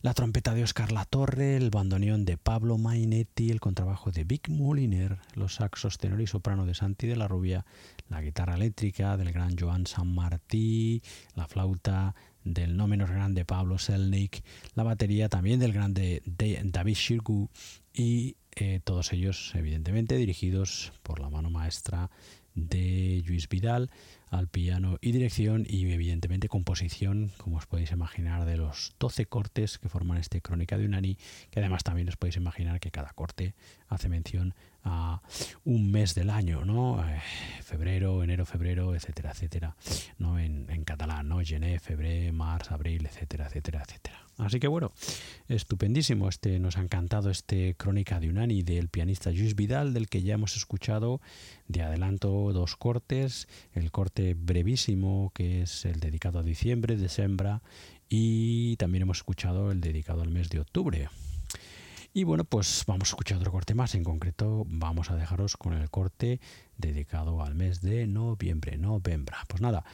la 0.00 0.14
trompeta 0.14 0.54
de 0.54 0.62
Oscar 0.62 0.88
Torre, 1.10 1.56
el 1.58 1.68
bandoneón 1.68 2.24
de 2.24 2.38
Pablo 2.38 2.78
Mainetti, 2.78 3.50
el 3.50 3.60
contrabajo 3.60 4.10
de 4.10 4.24
Vic 4.24 4.48
Moliner, 4.48 5.18
los 5.34 5.56
saxos 5.56 5.98
tenor 5.98 6.22
y 6.22 6.26
soprano 6.26 6.64
de 6.64 6.74
Santi 6.74 7.06
de 7.06 7.16
la 7.16 7.28
Rubia, 7.28 7.66
la 8.08 8.20
guitarra 8.20 8.54
eléctrica 8.54 9.16
del 9.16 9.32
gran 9.32 9.56
Joan 9.58 9.86
San 9.86 10.14
Martí, 10.14 11.02
la 11.34 11.46
flauta 11.46 12.14
del 12.44 12.76
no 12.76 12.86
menos 12.86 13.10
grande 13.10 13.44
Pablo 13.44 13.78
Selnik, 13.78 14.42
la 14.74 14.84
batería 14.84 15.28
también 15.28 15.58
del 15.58 15.72
grande 15.72 16.22
David 16.24 16.94
Shirgu 16.94 17.50
y 17.92 18.36
eh, 18.54 18.80
todos 18.84 19.12
ellos 19.12 19.52
evidentemente 19.54 20.16
dirigidos 20.16 20.92
por 21.02 21.20
la 21.20 21.28
mano 21.28 21.50
maestra 21.50 22.10
de 22.54 23.22
Luis 23.26 23.48
Vidal 23.48 23.90
al 24.36 24.48
piano 24.48 24.98
y 25.00 25.12
dirección 25.12 25.66
y 25.68 25.90
evidentemente 25.90 26.48
composición, 26.48 27.32
como 27.38 27.56
os 27.56 27.66
podéis 27.66 27.92
imaginar, 27.92 28.44
de 28.44 28.56
los 28.56 28.94
12 28.98 29.26
cortes 29.26 29.78
que 29.78 29.88
forman 29.88 30.18
este 30.18 30.40
Crónica 30.40 30.78
de 30.78 30.86
Unani, 30.86 31.16
que 31.50 31.60
además 31.60 31.84
también 31.84 32.08
os 32.08 32.16
podéis 32.16 32.36
imaginar 32.36 32.80
que 32.80 32.90
cada 32.90 33.12
corte 33.12 33.54
hace 33.88 34.08
mención 34.08 34.54
a 34.84 35.20
un 35.64 35.90
mes 35.90 36.14
del 36.14 36.30
año, 36.30 36.64
¿no? 36.64 37.04
Eh, 37.06 37.20
febrero, 37.62 38.22
enero, 38.22 38.46
febrero, 38.46 38.94
etcétera, 38.94 39.32
etcétera, 39.32 39.76
¿no? 40.18 40.38
En, 40.38 40.66
catalán, 40.84 41.28
¿no? 41.28 41.40
Gené, 41.42 41.80
febrero, 41.80 42.32
marzo, 42.32 42.74
abril, 42.74 43.06
etcétera, 43.06 43.46
etcétera, 43.46 43.82
etcétera. 43.84 44.26
Así 44.38 44.60
que 44.60 44.68
bueno, 44.68 44.92
estupendísimo. 45.48 46.28
Este, 46.28 46.58
nos 46.58 46.76
ha 46.76 46.82
encantado 46.82 47.30
este 47.30 47.74
Crónica 47.74 48.20
de 48.20 48.28
Unani 48.28 48.62
del 48.62 48.88
pianista 48.88 49.30
Luis 49.30 49.56
Vidal, 49.56 49.94
del 49.94 50.08
que 50.08 50.22
ya 50.22 50.34
hemos 50.34 50.56
escuchado 50.56 51.20
de 51.68 51.82
adelanto 51.82 52.52
dos 52.52 52.76
cortes. 52.76 53.48
El 53.72 53.90
corte 53.90 54.25
brevísimo, 54.34 55.30
que 55.34 55.62
es 55.62 55.84
el 55.84 56.00
dedicado 56.00 56.38
a 56.38 56.42
diciembre, 56.42 56.96
de 56.96 57.08
Sembra, 57.08 57.62
y 58.08 58.76
también 58.76 59.02
hemos 59.02 59.18
escuchado 59.18 59.70
el 59.70 59.80
dedicado 59.80 60.22
al 60.22 60.30
mes 60.30 60.48
de 60.48 60.60
octubre. 60.60 61.08
Y 62.16 62.24
bueno, 62.24 62.44
pues 62.44 62.84
vamos 62.86 63.08
a 63.08 63.12
escuchar 63.12 63.36
otro 63.36 63.52
corte 63.52 63.74
más. 63.74 63.94
En 63.94 64.02
concreto, 64.02 64.64
vamos 64.68 65.10
a 65.10 65.16
dejaros 65.16 65.58
con 65.58 65.74
el 65.74 65.90
corte 65.90 66.40
dedicado 66.78 67.42
al 67.42 67.54
mes 67.54 67.82
de 67.82 68.06
noviembre, 68.06 68.78
novembra. 68.78 69.38
Pues 69.48 69.60
nada, 69.60 69.84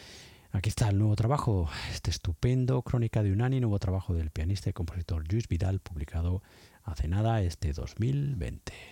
aquí 0.53 0.69
está 0.69 0.89
el 0.89 0.99
nuevo 0.99 1.17
trabajo, 1.17 1.69
este 1.93 2.11
estupendo 2.11 2.83
Crónica 2.83 3.25
de 3.25 3.33
Unani, 3.33 3.59
nuevo 3.59 3.81
trabajo 3.81 4.15
del 4.15 4.31
pianista 4.31 4.71
y 4.71 4.73
compositor 4.73 5.25
Luis 5.33 5.49
Vidal, 5.49 5.81
publicado 5.81 6.43
hace 6.85 7.09
nada, 7.09 7.43
este 7.43 7.73
2020. 7.73 8.92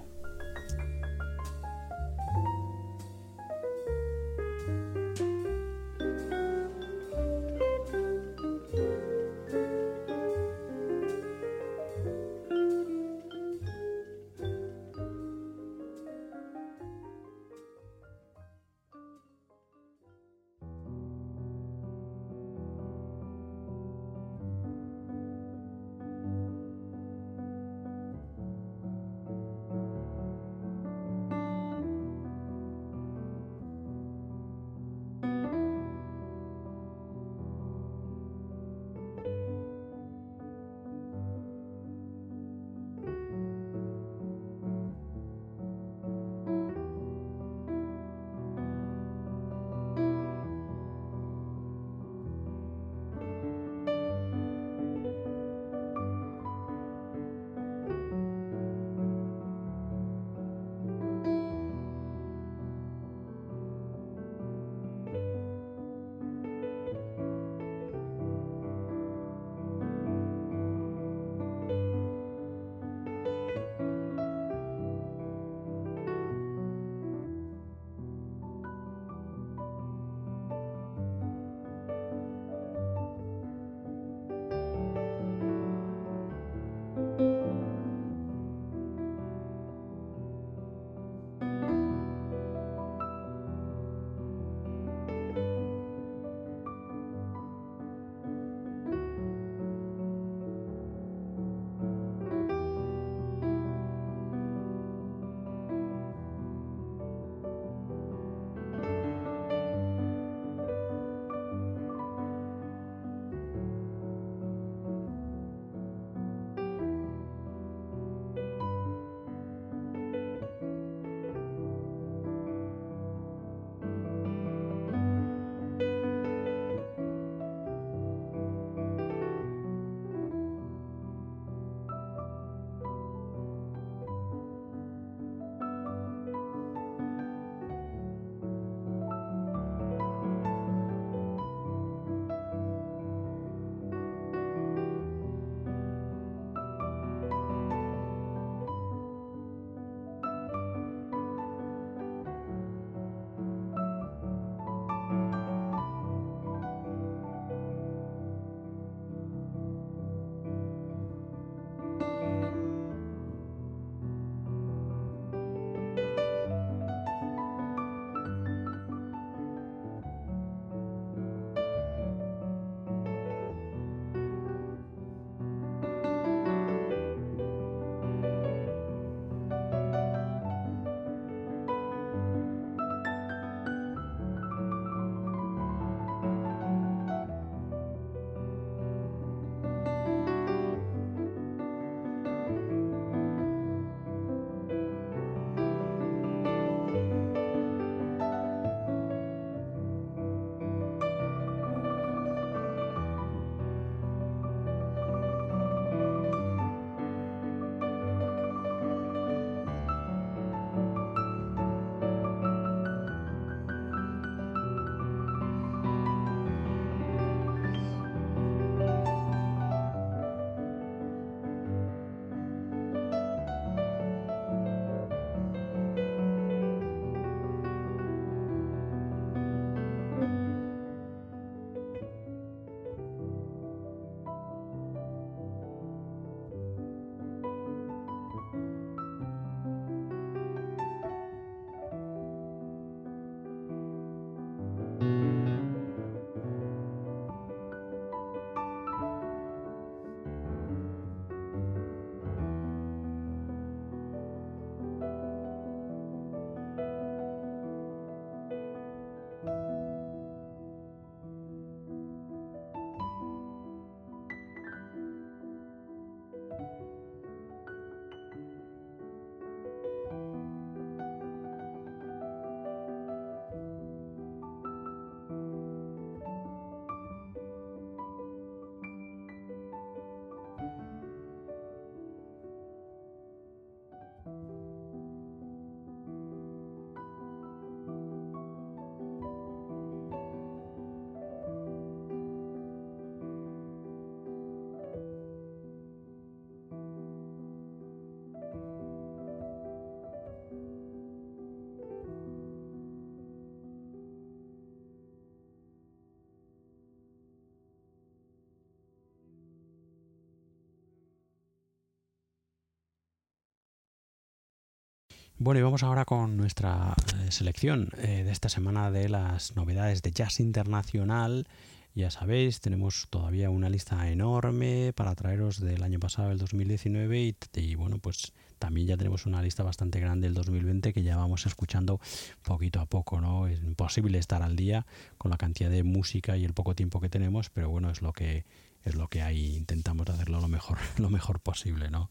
Bueno, 315.43 315.59
y 315.59 315.63
vamos 315.63 315.81
ahora 315.81 316.05
con 316.05 316.37
nuestra 316.37 316.93
eh, 317.17 317.31
selección 317.31 317.89
eh, 317.97 318.21
de 318.23 318.31
esta 318.31 318.47
semana 318.47 318.91
de 318.91 319.09
las 319.09 319.55
novedades 319.55 320.03
de 320.03 320.11
jazz 320.11 320.39
internacional. 320.39 321.47
Ya 321.95 322.11
sabéis, 322.11 322.61
tenemos 322.61 323.07
todavía 323.09 323.49
una 323.49 323.67
lista 323.67 324.11
enorme 324.11 324.93
para 324.95 325.15
traeros 325.15 325.59
del 325.59 325.81
año 325.81 325.99
pasado, 325.99 326.29
el 326.29 326.37
2019, 326.37 327.19
y, 327.23 327.35
y, 327.55 327.73
bueno, 327.73 327.97
pues 327.97 328.33
también 328.59 328.85
ya 328.85 328.97
tenemos 328.97 329.25
una 329.25 329.41
lista 329.41 329.63
bastante 329.63 329.99
grande 329.99 330.27
del 330.27 330.35
2020 330.35 330.93
que 330.93 331.01
ya 331.01 331.17
vamos 331.17 331.47
escuchando 331.47 331.99
poquito 332.43 332.79
a 332.79 332.85
poco, 332.85 333.19
¿no? 333.19 333.47
Es 333.47 333.63
imposible 333.63 334.19
estar 334.19 334.43
al 334.43 334.55
día 334.55 334.85
con 335.17 335.31
la 335.31 335.37
cantidad 335.37 335.71
de 335.71 335.81
música 335.81 336.37
y 336.37 336.45
el 336.45 336.53
poco 336.53 336.75
tiempo 336.75 337.01
que 337.01 337.09
tenemos, 337.09 337.49
pero 337.49 337.67
bueno, 337.67 337.89
es 337.89 338.03
lo 338.03 338.13
que 338.13 338.45
es 338.83 338.95
lo 338.95 339.07
que 339.07 339.21
hay, 339.21 339.55
intentamos 339.55 340.09
hacerlo 340.09 340.41
lo 340.41 340.47
mejor, 340.47 340.77
lo 340.97 341.09
mejor 341.09 341.39
posible, 341.39 341.89
¿no? 341.89 342.09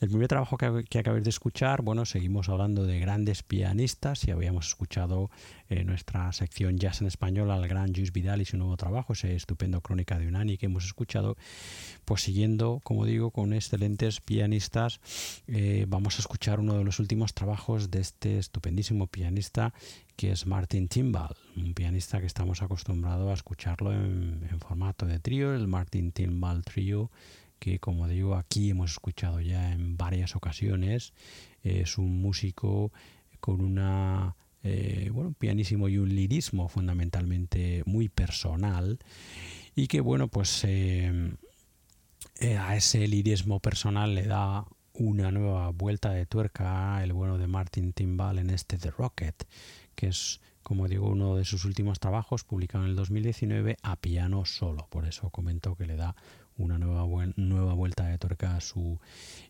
El 0.00 0.08
primer 0.08 0.28
trabajo 0.28 0.56
que, 0.56 0.98
acabáis 0.98 1.24
de 1.24 1.30
escuchar, 1.30 1.82
bueno, 1.82 2.04
seguimos 2.06 2.48
hablando 2.48 2.84
de 2.84 2.98
grandes 3.00 3.42
pianistas 3.42 4.26
y 4.26 4.30
habíamos 4.30 4.68
escuchado 4.68 5.30
en 5.68 5.78
eh, 5.78 5.84
nuestra 5.84 6.32
sección 6.32 6.78
Jazz 6.78 7.00
en 7.00 7.06
Español 7.06 7.50
al 7.50 7.66
gran 7.68 7.92
Luis 7.92 8.12
Vidal 8.12 8.40
y 8.40 8.44
su 8.44 8.56
nuevo 8.56 8.76
trabajo, 8.76 9.12
ese 9.12 9.34
estupendo 9.34 9.80
Crónica 9.80 10.18
de 10.18 10.26
Unani 10.26 10.56
que 10.56 10.66
hemos 10.66 10.84
escuchado, 10.84 11.36
pues 12.04 12.22
siguiendo, 12.22 12.80
como 12.82 13.04
digo, 13.04 13.30
con 13.30 13.52
excelentes 13.52 14.20
pianistas, 14.20 15.00
eh, 15.46 15.84
vamos 15.88 16.16
a 16.16 16.20
escuchar 16.20 16.60
uno 16.60 16.78
de 16.78 16.84
los 16.84 16.98
últimos 16.98 17.34
trabajos 17.34 17.90
de 17.90 18.00
este 18.00 18.38
estupendísimo 18.38 19.06
pianista 19.06 19.74
que 20.20 20.32
es 20.32 20.46
Martin 20.46 20.86
Timbal, 20.86 21.34
un 21.62 21.74
pianista 21.74 22.20
que 22.20 22.26
estamos 22.26 22.62
acostumbrados 22.62 23.30
a 23.30 23.34
escucharlo 23.34 23.92
en, 23.92 24.40
formato 24.60 25.06
de 25.06 25.18
trío, 25.18 25.54
el 25.54 25.66
Martin 25.66 26.12
Timbal 26.12 26.62
Trio, 26.64 27.10
que 27.58 27.78
como 27.78 28.08
digo 28.08 28.36
aquí 28.36 28.70
hemos 28.70 28.92
escuchado 28.92 29.40
ya 29.40 29.72
en 29.72 29.96
varias 29.96 30.36
ocasiones. 30.36 31.12
Es 31.62 31.98
un 31.98 32.20
músico 32.20 32.92
con 33.40 33.60
una 33.60 34.34
eh, 34.62 35.10
bueno, 35.12 35.34
pianísimo 35.38 35.88
y 35.88 35.98
un 35.98 36.14
lirismo 36.14 36.68
fundamentalmente 36.68 37.82
muy 37.86 38.08
personal 38.08 38.98
y 39.74 39.86
que 39.86 40.02
bueno 40.02 40.28
pues 40.28 40.64
eh, 40.64 41.32
eh, 42.40 42.56
a 42.58 42.76
ese 42.76 43.08
lirismo 43.08 43.60
personal 43.60 44.14
le 44.14 44.24
da 44.24 44.66
una 44.92 45.30
nueva 45.30 45.70
vuelta 45.70 46.10
de 46.10 46.26
tuerca 46.26 47.02
el 47.02 47.14
bueno 47.14 47.38
de 47.38 47.46
Martin 47.46 47.94
Timbal 47.94 48.38
en 48.38 48.50
este 48.50 48.76
The 48.76 48.90
Rocket 48.90 49.46
que 49.94 50.08
es, 50.08 50.40
como 50.62 50.88
digo, 50.88 51.08
uno 51.08 51.36
de 51.36 51.44
sus 51.44 51.64
últimos 51.64 52.00
trabajos, 52.00 52.44
publicado 52.44 52.84
en 52.84 52.90
el 52.90 52.96
2019 52.96 53.76
a 53.82 53.96
piano 53.96 54.44
solo. 54.44 54.86
Por 54.90 55.06
eso 55.06 55.30
comento 55.30 55.74
que 55.76 55.86
le 55.86 55.96
da 55.96 56.14
una 56.56 56.78
nueva, 56.78 57.06
nueva 57.36 57.74
vuelta 57.74 58.06
de 58.06 58.18
tuerca 58.18 58.56
a 58.56 58.60
su 58.60 59.00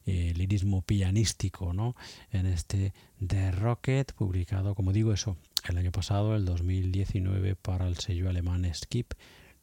eh, 0.06 0.32
lirismo 0.36 0.82
pianístico, 0.82 1.72
¿no? 1.72 1.96
En 2.30 2.46
este 2.46 2.94
The 3.26 3.52
Rocket, 3.52 4.12
publicado, 4.12 4.74
como 4.74 4.92
digo, 4.92 5.12
eso, 5.12 5.36
el 5.68 5.76
año 5.76 5.92
pasado, 5.92 6.36
el 6.36 6.44
2019, 6.44 7.56
para 7.56 7.88
el 7.88 7.96
sello 7.98 8.28
alemán 8.28 8.70
Skip 8.72 9.14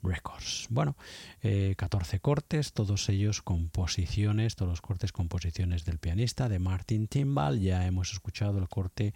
Records. 0.04 0.68
Bueno, 0.70 0.96
14 1.42 2.16
eh, 2.16 2.20
cortes, 2.20 2.74
todos 2.74 3.10
ellos 3.10 3.42
composiciones, 3.42 4.56
todos 4.56 4.70
los 4.70 4.82
cortes 4.82 5.12
composiciones 5.12 5.86
del 5.86 5.98
pianista 5.98 6.50
de 6.50 6.60
Martin 6.60 7.08
Timbal. 7.08 7.60
Ya 7.60 7.86
hemos 7.86 8.14
escuchado 8.14 8.60
el 8.60 8.70
corte 8.70 9.14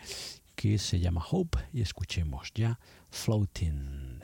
que 0.62 0.78
se 0.78 1.00
llama 1.00 1.26
Hope 1.32 1.58
y 1.74 1.82
escuchemos 1.82 2.52
ya 2.54 2.80
Floating. 3.10 4.22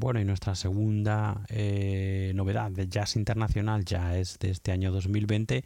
Bueno, 0.00 0.20
y 0.20 0.24
nuestra 0.24 0.54
segunda 0.54 1.44
eh, 1.48 2.30
novedad 2.36 2.70
de 2.70 2.86
jazz 2.86 3.16
internacional 3.16 3.84
ya 3.84 4.16
es 4.16 4.38
de 4.38 4.50
este 4.50 4.70
año 4.70 4.92
2020 4.92 5.64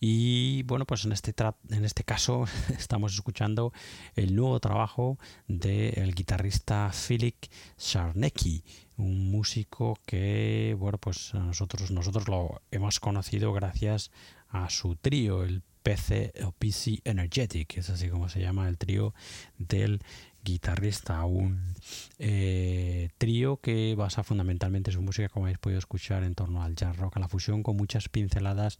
y 0.00 0.62
bueno, 0.64 0.84
pues 0.84 1.06
en 1.06 1.12
este, 1.12 1.34
en 1.70 1.86
este 1.86 2.04
caso 2.04 2.44
estamos 2.78 3.14
escuchando 3.14 3.72
el 4.16 4.36
nuevo 4.36 4.60
trabajo 4.60 5.18
del 5.48 6.14
guitarrista 6.14 6.90
Philip 6.92 7.36
Sarnecki, 7.78 8.62
un 8.98 9.30
músico 9.30 9.98
que 10.04 10.76
bueno, 10.78 10.98
pues 10.98 11.32
nosotros, 11.32 11.90
nosotros 11.90 12.28
lo 12.28 12.60
hemos 12.70 13.00
conocido 13.00 13.54
gracias 13.54 14.10
a 14.50 14.68
su 14.68 14.96
trío, 14.96 15.42
el 15.42 15.62
PC 15.82 16.34
o 16.44 16.52
PC 16.52 17.00
Energetic, 17.04 17.78
es 17.78 17.88
así 17.88 18.10
como 18.10 18.28
se 18.28 18.40
llama 18.40 18.68
el 18.68 18.76
trío 18.76 19.14
del 19.56 20.02
guitarrista, 20.42 21.24
un 21.24 21.74
eh, 22.18 23.10
trío 23.18 23.58
que 23.58 23.94
basa 23.94 24.22
fundamentalmente 24.22 24.92
su 24.92 25.02
música, 25.02 25.28
como 25.28 25.46
habéis 25.46 25.58
podido 25.58 25.78
escuchar, 25.78 26.24
en 26.24 26.34
torno 26.34 26.62
al 26.62 26.74
jazz 26.76 26.96
rock, 26.96 27.16
a 27.16 27.20
la 27.20 27.28
fusión, 27.28 27.62
con 27.62 27.76
muchas 27.76 28.08
pinceladas 28.08 28.78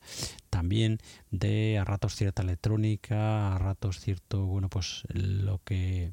también 0.51 0.99
de 1.31 1.79
a 1.79 1.85
ratos 1.85 2.15
cierta 2.17 2.43
electrónica, 2.43 3.55
a 3.55 3.59
ratos 3.59 4.01
cierto, 4.01 4.45
bueno, 4.47 4.69
pues 4.69 5.05
lo 5.13 5.61
que 5.65 6.13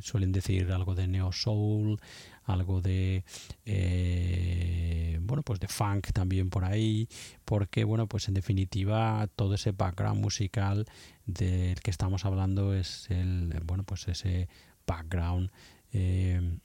suelen 0.00 0.32
decir 0.32 0.70
algo 0.72 0.94
de 0.94 1.08
neo 1.08 1.32
soul, 1.32 1.98
algo 2.44 2.80
de 2.80 3.24
eh, 3.64 5.18
bueno 5.22 5.42
pues 5.42 5.60
de 5.60 5.68
funk 5.68 6.12
también 6.12 6.50
por 6.50 6.64
ahí 6.64 7.08
porque 7.44 7.84
bueno 7.84 8.06
pues 8.06 8.28
en 8.28 8.34
definitiva 8.34 9.28
todo 9.36 9.54
ese 9.54 9.72
background 9.72 10.20
musical 10.20 10.86
del 11.26 11.80
que 11.80 11.90
estamos 11.90 12.24
hablando 12.24 12.74
es 12.74 13.10
el 13.10 13.60
bueno 13.64 13.84
pues 13.84 14.08
ese 14.08 14.48
background 14.88 15.50
eh, 15.92 16.58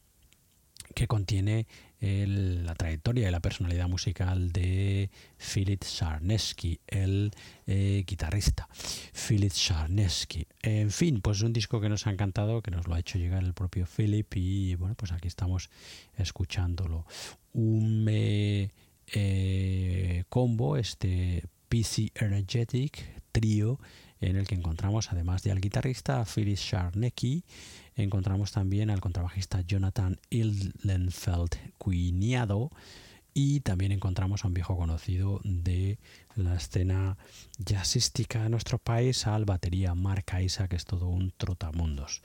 que 0.96 1.08
contiene 1.08 1.68
la 2.04 2.76
trayectoria 2.76 3.30
y 3.30 3.32
la 3.32 3.40
personalidad 3.40 3.88
musical 3.88 4.52
de 4.52 5.10
Philip 5.38 5.82
Sarnesky, 5.84 6.82
el 6.86 7.32
eh, 7.66 8.04
guitarrista. 8.06 8.68
Philip 9.14 9.54
Sarnesky. 9.54 10.46
En 10.62 10.92
fin, 10.92 11.22
pues 11.22 11.38
es 11.38 11.44
un 11.44 11.54
disco 11.54 11.80
que 11.80 11.88
nos 11.88 12.06
ha 12.06 12.12
encantado, 12.12 12.62
que 12.62 12.72
nos 12.72 12.90
lo 12.90 12.96
ha 12.96 13.00
hecho 13.00 13.18
llegar 13.18 13.42
el 13.42 13.54
propio 13.54 13.86
Philip 13.86 14.28
y 14.36 14.76
bueno, 14.76 14.96
pues 14.96 15.14
aquí 15.14 15.30
estamos 15.30 15.70
escuchándolo. 16.18 17.06
Un 17.54 18.06
eh, 18.10 18.70
combo, 20.28 20.76
este 20.76 21.46
PC 21.70 22.12
Energetic 22.16 23.02
trío 23.32 23.80
en 24.20 24.36
el 24.36 24.48
que 24.48 24.56
encontramos, 24.56 25.12
además 25.12 25.44
del 25.44 25.60
guitarrista 25.60 26.26
Philip 26.26 26.58
Sarnecki, 26.58 27.44
encontramos 27.96 28.52
también 28.52 28.89
al 28.89 29.02
contrabajista 29.02 29.62
Jonathan 29.62 30.20
Illenfeld 30.30 31.52
Cuiniado 31.78 32.72
y 33.34 33.62
también 33.62 33.91
encontramos 33.91 34.44
a 34.44 34.48
un 34.48 34.54
viejo 34.54 34.78
conocido 34.78 35.41
de 35.44 35.98
la 36.36 36.56
escena 36.56 37.18
jazzística 37.58 38.44
de 38.44 38.50
nuestro 38.50 38.78
país, 38.78 39.26
al 39.28 39.46
batería 39.46 39.96
Mark 39.96 40.26
Isa, 40.41 40.68
que 40.68 40.76
es 40.76 40.86
todo 40.86 41.08
un 41.08 41.34
trotamundos. 41.36 42.22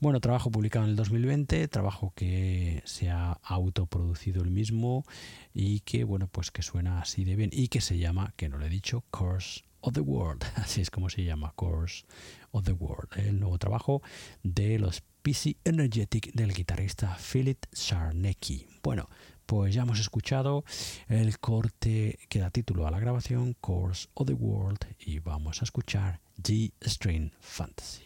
Bueno, 0.00 0.20
trabajo 0.20 0.50
publicado 0.50 0.86
en 0.86 0.92
el 0.92 0.96
2020, 0.96 1.68
trabajo 1.68 2.12
que 2.14 2.82
se 2.86 3.10
ha 3.10 3.32
autoproducido 3.42 4.42
el 4.42 4.50
mismo 4.50 5.04
y 5.52 5.80
que, 5.80 6.04
bueno, 6.04 6.28
pues 6.28 6.50
que 6.50 6.62
suena 6.62 7.00
así 7.00 7.24
de 7.24 7.36
bien 7.36 7.50
y 7.52 7.68
que 7.68 7.80
se 7.80 7.98
llama, 7.98 8.32
que 8.36 8.48
no 8.48 8.58
lo 8.58 8.66
he 8.66 8.70
dicho, 8.70 9.04
Course 9.10 9.62
of 9.86 9.94
the 9.94 10.00
World, 10.00 10.44
así 10.56 10.80
es 10.80 10.90
como 10.90 11.08
se 11.08 11.24
llama, 11.24 11.52
Course 11.54 12.04
of 12.50 12.64
the 12.64 12.72
World, 12.72 13.08
el 13.16 13.38
nuevo 13.38 13.58
trabajo 13.58 14.02
de 14.42 14.78
los 14.78 15.02
PC 15.22 15.56
Energetic 15.64 16.32
del 16.34 16.52
guitarrista 16.52 17.16
Philip 17.16 17.64
Sarnecki. 17.72 18.66
Bueno, 18.82 19.08
pues 19.46 19.74
ya 19.74 19.82
hemos 19.82 20.00
escuchado 20.00 20.64
el 21.08 21.38
corte 21.38 22.18
que 22.28 22.40
da 22.40 22.50
título 22.50 22.86
a 22.86 22.90
la 22.90 23.00
grabación, 23.00 23.54
Course 23.60 24.08
of 24.14 24.26
the 24.26 24.34
World, 24.34 24.80
y 24.98 25.20
vamos 25.20 25.62
a 25.62 25.64
escuchar 25.64 26.20
G-String 26.42 27.32
Fantasy. 27.40 28.02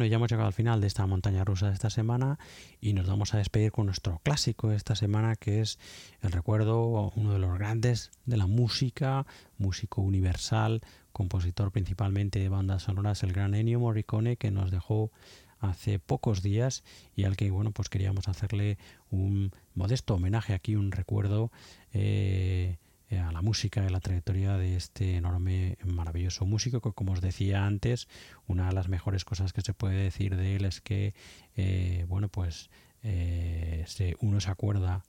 Bueno, 0.00 0.08
ya 0.12 0.16
hemos 0.16 0.30
llegado 0.30 0.46
al 0.46 0.54
final 0.54 0.80
de 0.80 0.86
esta 0.86 1.06
montaña 1.06 1.44
rusa 1.44 1.66
de 1.68 1.74
esta 1.74 1.90
semana 1.90 2.38
y 2.80 2.94
nos 2.94 3.06
vamos 3.06 3.34
a 3.34 3.36
despedir 3.36 3.70
con 3.70 3.84
nuestro 3.84 4.18
clásico 4.24 4.70
de 4.70 4.76
esta 4.76 4.94
semana 4.94 5.36
que 5.36 5.60
es 5.60 5.78
el 6.22 6.32
recuerdo, 6.32 7.12
uno 7.16 7.34
de 7.34 7.38
los 7.38 7.58
grandes 7.58 8.10
de 8.24 8.38
la 8.38 8.46
música, 8.46 9.26
músico 9.58 10.00
universal, 10.00 10.80
compositor 11.12 11.70
principalmente 11.70 12.38
de 12.38 12.48
bandas 12.48 12.84
sonoras, 12.84 13.22
el 13.24 13.34
gran 13.34 13.54
Ennio 13.54 13.78
Morricone 13.78 14.38
que 14.38 14.50
nos 14.50 14.70
dejó 14.70 15.10
hace 15.58 15.98
pocos 15.98 16.40
días 16.40 16.82
y 17.14 17.24
al 17.24 17.36
que 17.36 17.50
bueno 17.50 17.70
pues 17.70 17.90
queríamos 17.90 18.26
hacerle 18.26 18.78
un 19.10 19.52
modesto 19.74 20.14
homenaje 20.14 20.54
aquí, 20.54 20.76
un 20.76 20.92
recuerdo. 20.92 21.52
Eh, 21.92 22.78
a 23.18 23.32
la 23.32 23.42
música 23.42 23.84
y 23.84 23.90
la 23.90 24.00
trayectoria 24.00 24.56
de 24.56 24.76
este 24.76 25.16
enorme, 25.16 25.76
maravilloso 25.84 26.46
músico 26.46 26.80
que, 26.80 26.92
como 26.92 27.12
os 27.12 27.20
decía 27.20 27.66
antes, 27.66 28.08
una 28.46 28.68
de 28.68 28.74
las 28.74 28.88
mejores 28.88 29.24
cosas 29.24 29.52
que 29.52 29.62
se 29.62 29.74
puede 29.74 29.96
decir 29.96 30.36
de 30.36 30.56
él 30.56 30.64
es 30.64 30.80
que, 30.80 31.14
eh, 31.56 32.04
bueno, 32.08 32.28
pues 32.28 32.70
eh, 33.02 33.84
uno 34.20 34.40
se 34.40 34.50
acuerda 34.50 35.04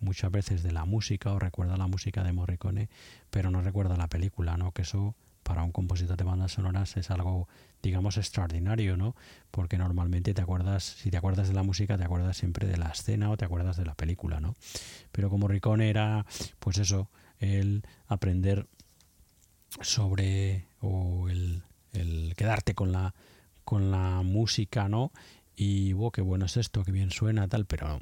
muchas 0.00 0.32
veces 0.32 0.64
de 0.64 0.72
la 0.72 0.84
música 0.84 1.32
o 1.32 1.38
recuerda 1.38 1.76
la 1.76 1.86
música 1.86 2.24
de 2.24 2.32
Morricone, 2.32 2.88
pero 3.30 3.52
no 3.52 3.62
recuerda 3.62 3.96
la 3.96 4.08
película, 4.08 4.56
¿no? 4.56 4.72
Que 4.72 4.82
eso 4.82 5.14
para 5.44 5.62
un 5.62 5.72
compositor 5.72 6.16
de 6.16 6.24
bandas 6.24 6.52
sonoras 6.52 6.96
es 6.96 7.10
algo, 7.10 7.48
digamos, 7.82 8.16
extraordinario, 8.16 8.96
¿no? 8.96 9.14
Porque 9.50 9.78
normalmente 9.78 10.34
te 10.34 10.42
acuerdas, 10.42 10.84
si 10.84 11.10
te 11.10 11.16
acuerdas 11.16 11.48
de 11.48 11.54
la 11.54 11.62
música, 11.62 11.98
te 11.98 12.04
acuerdas 12.04 12.36
siempre 12.36 12.66
de 12.66 12.76
la 12.76 12.88
escena 12.88 13.30
o 13.30 13.36
te 13.36 13.44
acuerdas 13.44 13.76
de 13.76 13.84
la 13.84 13.94
película, 13.94 14.40
¿no? 14.40 14.54
Pero 15.10 15.28
como 15.30 15.48
Ricón 15.48 15.80
era, 15.80 16.24
pues 16.58 16.78
eso, 16.78 17.10
el 17.38 17.82
aprender 18.06 18.66
sobre 19.80 20.66
o 20.80 21.28
el, 21.28 21.62
el 21.92 22.34
quedarte 22.36 22.74
con 22.74 22.92
la 22.92 23.14
con 23.64 23.90
la 23.90 24.22
música, 24.22 24.88
¿no? 24.88 25.12
Y, 25.56 25.92
wow, 25.92 26.10
qué 26.10 26.22
bueno 26.22 26.46
es 26.46 26.56
esto, 26.56 26.82
qué 26.84 26.92
bien 26.92 27.10
suena, 27.10 27.48
tal, 27.48 27.66
pero 27.66 28.00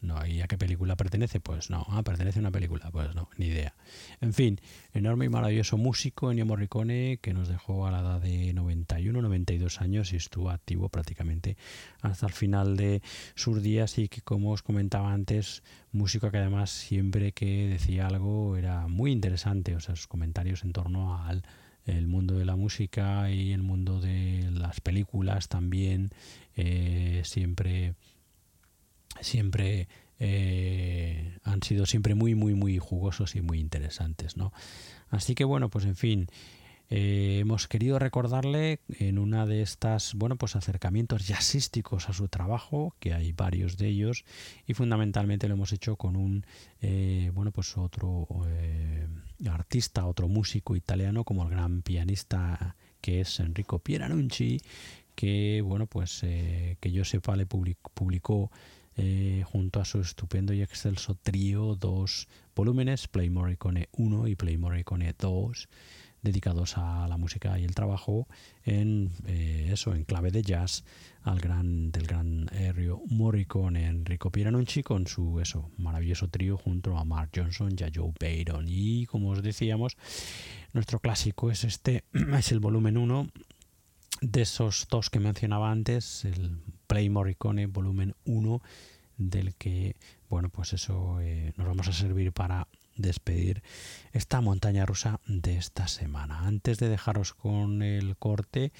no, 0.00 0.24
¿y 0.26 0.40
a 0.42 0.46
qué 0.46 0.56
película 0.56 0.94
pertenece? 0.96 1.40
Pues 1.40 1.70
no, 1.70 1.84
ah, 1.88 2.02
pertenece 2.02 2.38
a 2.38 2.42
una 2.42 2.52
película, 2.52 2.90
pues 2.92 3.14
no, 3.14 3.28
ni 3.36 3.46
idea. 3.46 3.74
En 4.20 4.32
fin, 4.32 4.60
enorme 4.92 5.24
y 5.24 5.28
maravilloso 5.28 5.76
músico 5.76 6.30
Ennio 6.30 6.46
Morricone 6.46 7.18
que 7.20 7.34
nos 7.34 7.48
dejó 7.48 7.86
a 7.86 7.90
la 7.90 8.00
edad 8.00 8.20
de 8.20 8.52
91, 8.52 9.20
92 9.20 9.80
años 9.80 10.12
y 10.12 10.16
estuvo 10.16 10.50
activo 10.50 10.88
prácticamente 10.88 11.56
hasta 12.00 12.26
el 12.26 12.32
final 12.32 12.76
de 12.76 13.02
sus 13.34 13.60
días 13.60 13.98
y 13.98 14.08
que 14.08 14.20
como 14.22 14.52
os 14.52 14.62
comentaba 14.62 15.12
antes, 15.12 15.64
músico 15.90 16.30
que 16.30 16.38
además 16.38 16.70
siempre 16.70 17.32
que 17.32 17.68
decía 17.68 18.06
algo 18.06 18.56
era 18.56 18.86
muy 18.86 19.10
interesante, 19.10 19.74
o 19.74 19.80
sea, 19.80 19.96
sus 19.96 20.06
comentarios 20.06 20.62
en 20.62 20.72
torno 20.72 21.20
al 21.24 21.42
el 21.88 22.06
mundo 22.06 22.34
de 22.34 22.44
la 22.44 22.54
música 22.54 23.30
y 23.30 23.52
el 23.52 23.62
mundo 23.62 24.00
de 24.00 24.46
las 24.52 24.80
películas 24.80 25.48
también 25.48 26.10
eh, 26.54 27.22
siempre 27.24 27.94
siempre 29.20 29.88
eh, 30.20 31.38
han 31.44 31.62
sido 31.62 31.86
siempre 31.86 32.14
muy, 32.14 32.34
muy, 32.34 32.54
muy 32.54 32.78
jugosos 32.78 33.36
y 33.36 33.40
muy 33.40 33.60
interesantes, 33.60 34.36
¿no? 34.36 34.52
Así 35.10 35.34
que 35.34 35.44
bueno, 35.44 35.68
pues 35.68 35.84
en 35.84 35.94
fin, 35.94 36.26
eh, 36.90 37.38
hemos 37.40 37.68
querido 37.68 37.98
recordarle 37.98 38.80
en 38.98 39.18
una 39.18 39.46
de 39.46 39.62
estas, 39.62 40.14
bueno, 40.14 40.36
pues 40.36 40.56
acercamientos 40.56 41.26
jazzísticos 41.26 42.08
a 42.08 42.12
su 42.12 42.28
trabajo, 42.28 42.96
que 42.98 43.14
hay 43.14 43.32
varios 43.32 43.76
de 43.76 43.88
ellos, 43.88 44.24
y 44.66 44.74
fundamentalmente 44.74 45.46
lo 45.46 45.54
hemos 45.54 45.72
hecho 45.72 45.96
con 45.96 46.16
un, 46.16 46.44
eh, 46.80 47.30
bueno, 47.32 47.52
pues 47.52 47.76
otro 47.76 48.26
artista, 49.48 50.04
otro 50.06 50.26
músico 50.26 50.74
italiano, 50.74 51.22
como 51.22 51.44
el 51.44 51.50
gran 51.50 51.82
pianista 51.82 52.76
que 53.00 53.20
es 53.20 53.38
Enrico 53.38 53.78
Pieranunci, 53.78 54.60
que, 55.14 55.62
bueno, 55.64 55.86
pues 55.86 56.20
que 56.20 56.92
yo 56.92 57.04
sepa 57.04 57.36
le 57.36 57.46
publicó 57.46 58.50
eh, 58.98 59.44
junto 59.46 59.80
a 59.80 59.84
su 59.84 60.00
estupendo 60.00 60.52
y 60.52 60.60
excelso 60.60 61.14
trío, 61.14 61.76
dos 61.76 62.26
volúmenes, 62.56 63.06
Play 63.06 63.30
Morricone 63.30 63.88
1 63.92 64.26
y 64.26 64.34
Play 64.34 64.58
Morricone 64.58 65.14
2, 65.16 65.68
dedicados 66.22 66.76
a 66.76 67.06
la 67.06 67.16
música 67.16 67.56
y 67.60 67.64
el 67.64 67.76
trabajo 67.76 68.26
en 68.64 69.12
eh, 69.26 69.70
eso, 69.72 69.94
en 69.94 70.02
clave 70.02 70.32
de 70.32 70.42
jazz, 70.42 70.84
al 71.22 71.38
gran, 71.38 71.92
del 71.92 72.08
gran 72.08 72.50
Enrico 72.52 73.02
Morricone, 73.08 73.86
Enrico 73.86 74.32
Pieranunci, 74.32 74.82
con 74.82 75.06
su 75.06 75.38
eso, 75.38 75.70
maravilloso 75.76 76.26
trío 76.26 76.56
junto 76.56 76.98
a 76.98 77.04
Mark 77.04 77.30
Johnson 77.32 77.76
y 77.78 77.84
a 77.84 77.92
Joe 77.94 78.12
Bayron. 78.18 78.64
Y 78.66 79.06
como 79.06 79.30
os 79.30 79.42
decíamos, 79.44 79.96
nuestro 80.72 80.98
clásico 80.98 81.52
es 81.52 81.62
este, 81.62 82.02
es 82.36 82.50
el 82.50 82.58
volumen 82.58 82.96
1 82.96 83.28
de 84.22 84.42
esos 84.42 84.88
dos 84.90 85.08
que 85.08 85.20
mencionaba 85.20 85.70
antes, 85.70 86.24
el 86.24 86.58
Play 86.88 87.08
Morricone 87.10 87.66
volumen 87.66 88.16
1, 88.24 88.60
del 89.18 89.54
que, 89.54 89.94
bueno, 90.28 90.48
pues 90.48 90.72
eso 90.72 91.20
eh, 91.20 91.52
nos 91.56 91.68
vamos 91.68 91.86
a 91.86 91.92
servir 91.92 92.32
para 92.32 92.66
despedir 92.96 93.62
esta 94.12 94.40
montaña 94.40 94.84
rusa 94.84 95.20
de 95.26 95.56
esta 95.56 95.86
semana. 95.86 96.46
Antes 96.46 96.78
de 96.78 96.88
dejaros 96.88 97.34
con 97.34 97.82
el 97.82 98.16
corte 98.16 98.72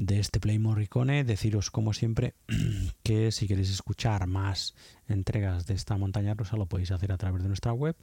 de 0.00 0.18
este 0.18 0.40
Play 0.40 0.58
Morricone, 0.58 1.24
deciros 1.24 1.70
como 1.70 1.92
siempre 1.92 2.34
que 3.02 3.30
si 3.32 3.46
queréis 3.46 3.70
escuchar 3.70 4.26
más 4.26 4.74
entregas 5.08 5.66
de 5.66 5.74
esta 5.74 5.98
montaña 5.98 6.32
rusa 6.32 6.56
lo 6.56 6.64
podéis 6.64 6.90
hacer 6.90 7.12
a 7.12 7.18
través 7.18 7.42
de 7.42 7.48
nuestra 7.48 7.74
web 7.74 7.94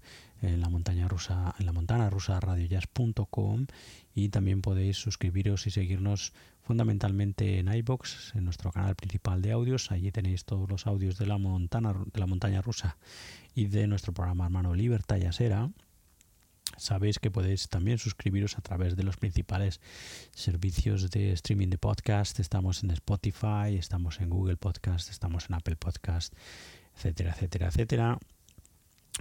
en 0.43 0.61
la 0.61 0.69
montaña 0.69 1.07
rusa 1.07 1.55
en 1.57 1.65
la 1.65 1.73
montana 1.73 2.11
rusa 2.11 2.39
radiojazz.com 2.39 3.65
y 4.13 4.29
también 4.29 4.61
podéis 4.61 4.97
suscribiros 4.97 5.65
y 5.65 5.71
seguirnos 5.71 6.33
fundamentalmente 6.61 7.57
en 7.57 7.73
iBox, 7.73 8.35
en 8.35 8.45
nuestro 8.45 8.71
canal 8.71 8.95
principal 8.95 9.41
de 9.41 9.53
audios. 9.53 9.91
Allí 9.91 10.11
tenéis 10.11 10.45
todos 10.45 10.69
los 10.69 10.85
audios 10.85 11.17
de 11.17 11.25
la, 11.25 11.39
montana, 11.39 11.93
de 11.93 12.19
la 12.19 12.27
montaña 12.27 12.61
rusa 12.61 12.97
y 13.55 13.67
de 13.67 13.87
nuestro 13.87 14.13
programa 14.13 14.45
hermano 14.45 14.75
Libertad 14.75 15.17
Yasera. 15.17 15.71
Sabéis 16.75 17.19
que 17.19 17.31
podéis 17.31 17.69
también 17.69 17.97
suscribiros 17.97 18.57
a 18.57 18.61
través 18.61 18.95
de 18.95 19.03
los 19.03 19.17
principales 19.17 19.79
servicios 20.33 21.09
de 21.09 21.31
streaming 21.31 21.69
de 21.69 21.77
podcast. 21.77 22.39
Estamos 22.39 22.83
en 22.83 22.91
Spotify, 22.91 23.77
estamos 23.77 24.19
en 24.19 24.29
Google 24.29 24.57
Podcast, 24.57 25.09
estamos 25.09 25.49
en 25.49 25.55
Apple 25.55 25.77
Podcast, 25.77 26.33
etcétera, 26.95 27.31
etcétera, 27.31 27.67
etcétera. 27.67 28.19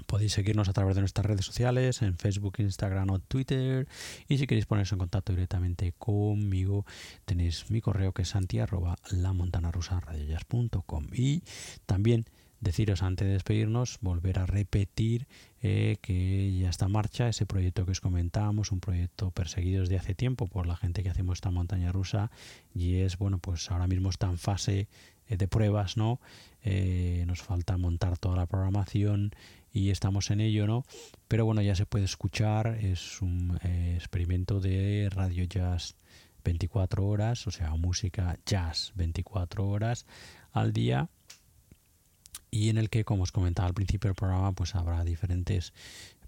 Podéis 0.06 0.32
seguirnos 0.32 0.68
a 0.68 0.72
través 0.72 0.94
de 0.94 1.00
nuestras 1.00 1.24
redes 1.24 1.46
sociales, 1.46 2.02
en 2.02 2.18
Facebook, 2.18 2.56
Instagram 2.58 3.10
o 3.10 3.18
Twitter. 3.18 3.88
Y 4.28 4.36
si 4.36 4.46
queréis 4.46 4.66
poneros 4.66 4.92
en 4.92 4.98
contacto 4.98 5.32
directamente 5.32 5.92
conmigo, 5.96 6.84
tenéis 7.24 7.70
mi 7.70 7.80
correo 7.80 8.12
que 8.12 8.22
es 8.22 8.28
santi 8.28 8.58
Y 11.14 11.42
también 11.86 12.26
deciros 12.60 13.02
antes 13.02 13.26
de 13.26 13.34
despedirnos, 13.34 13.98
volver 14.00 14.38
a 14.38 14.46
repetir 14.46 15.26
eh, 15.62 15.96
que 16.00 16.56
ya 16.58 16.70
está 16.70 16.86
en 16.86 16.92
marcha 16.92 17.28
ese 17.28 17.46
proyecto 17.46 17.84
que 17.84 17.92
os 17.92 18.00
comentábamos, 18.00 18.72
un 18.72 18.80
proyecto 18.80 19.30
perseguido 19.30 19.82
desde 19.82 19.98
hace 19.98 20.14
tiempo 20.14 20.46
por 20.46 20.66
la 20.66 20.76
gente 20.76 21.02
que 21.02 21.10
hacemos 21.10 21.38
esta 21.38 21.50
montaña 21.50 21.92
rusa 21.92 22.30
y 22.74 22.96
es, 22.96 23.18
bueno, 23.18 23.38
pues 23.38 23.70
ahora 23.70 23.86
mismo 23.86 24.10
está 24.10 24.26
en 24.26 24.38
fase 24.38 24.88
eh, 25.28 25.36
de 25.36 25.48
pruebas, 25.48 25.96
¿no? 25.96 26.20
Eh, 26.62 27.24
nos 27.26 27.42
falta 27.42 27.76
montar 27.76 28.18
toda 28.18 28.36
la 28.36 28.46
programación 28.46 29.32
y 29.72 29.90
estamos 29.90 30.30
en 30.30 30.40
ello, 30.40 30.66
¿no? 30.66 30.84
Pero 31.28 31.44
bueno, 31.44 31.62
ya 31.62 31.74
se 31.74 31.86
puede 31.86 32.04
escuchar, 32.04 32.78
es 32.80 33.20
un 33.20 33.58
eh, 33.62 33.94
experimento 33.96 34.60
de 34.60 35.08
radio 35.10 35.44
jazz 35.44 35.96
24 36.44 37.04
horas, 37.04 37.46
o 37.46 37.50
sea, 37.50 37.74
música 37.74 38.38
jazz 38.46 38.92
24 38.94 39.66
horas 39.66 40.06
al 40.52 40.72
día 40.72 41.08
y 42.50 42.68
en 42.68 42.78
el 42.78 42.90
que, 42.90 43.04
como 43.04 43.22
os 43.22 43.32
comentaba 43.32 43.68
al 43.68 43.74
principio 43.74 44.08
del 44.08 44.14
programa, 44.14 44.52
pues 44.52 44.74
habrá 44.74 45.04
diferentes 45.04 45.72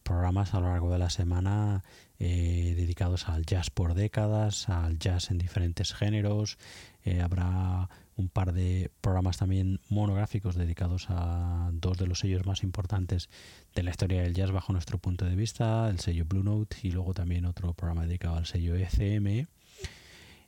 programas 0.02 0.54
a 0.54 0.60
lo 0.60 0.68
largo 0.68 0.90
de 0.90 0.98
la 0.98 1.10
semana 1.10 1.84
eh, 2.18 2.74
dedicados 2.76 3.28
al 3.28 3.44
jazz 3.44 3.68
por 3.68 3.94
décadas, 3.94 4.68
al 4.68 4.98
jazz 4.98 5.30
en 5.30 5.38
diferentes 5.38 5.92
géneros. 5.92 6.58
Eh, 7.04 7.20
habrá 7.20 7.90
un 8.16 8.28
par 8.28 8.52
de 8.52 8.90
programas 9.00 9.36
también 9.36 9.80
monográficos 9.88 10.56
dedicados 10.56 11.06
a 11.10 11.70
dos 11.74 11.98
de 11.98 12.06
los 12.06 12.20
sellos 12.20 12.46
más 12.46 12.62
importantes 12.62 13.28
de 13.74 13.82
la 13.82 13.90
historia 13.90 14.22
del 14.22 14.34
jazz 14.34 14.50
bajo 14.50 14.72
nuestro 14.72 14.98
punto 14.98 15.24
de 15.24 15.36
vista, 15.36 15.88
el 15.88 16.00
sello 16.00 16.24
Blue 16.24 16.42
Note 16.42 16.76
y 16.82 16.90
luego 16.90 17.14
también 17.14 17.44
otro 17.44 17.74
programa 17.74 18.06
dedicado 18.06 18.36
al 18.36 18.46
sello 18.46 18.74
ECM. 18.76 19.46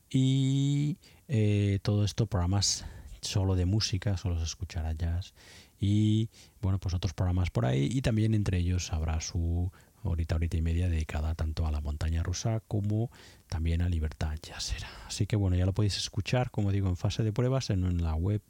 Y 0.08 0.96
eh, 1.28 1.78
todo 1.82 2.04
esto 2.04 2.26
programas 2.26 2.84
solo 3.22 3.56
de 3.56 3.66
música, 3.66 4.16
solo 4.16 4.38
se 4.38 4.44
escuchará 4.44 4.92
jazz 4.92 5.34
y 5.80 6.28
bueno, 6.60 6.78
pues 6.78 6.94
otros 6.94 7.14
programas 7.14 7.50
por 7.50 7.64
ahí 7.64 7.88
y 7.90 8.02
también 8.02 8.34
entre 8.34 8.58
ellos 8.58 8.92
habrá 8.92 9.20
su 9.20 9.72
horita, 10.02 10.36
horita 10.36 10.56
y 10.56 10.62
media 10.62 10.88
dedicada 10.88 11.34
tanto 11.34 11.66
a 11.66 11.70
la 11.70 11.80
montaña 11.80 12.22
rusa 12.22 12.62
como 12.68 13.10
también 13.48 13.82
a 13.82 13.88
Libertad 13.88 14.36
Jazzera. 14.42 14.88
Así 15.06 15.26
que 15.26 15.36
bueno, 15.36 15.56
ya 15.56 15.66
lo 15.66 15.72
podéis 15.72 15.96
escuchar, 15.96 16.50
como 16.50 16.72
digo, 16.72 16.88
en 16.88 16.96
fase 16.96 17.22
de 17.22 17.32
pruebas 17.32 17.70
en, 17.70 18.02
la 18.02 18.14
web 18.14 18.42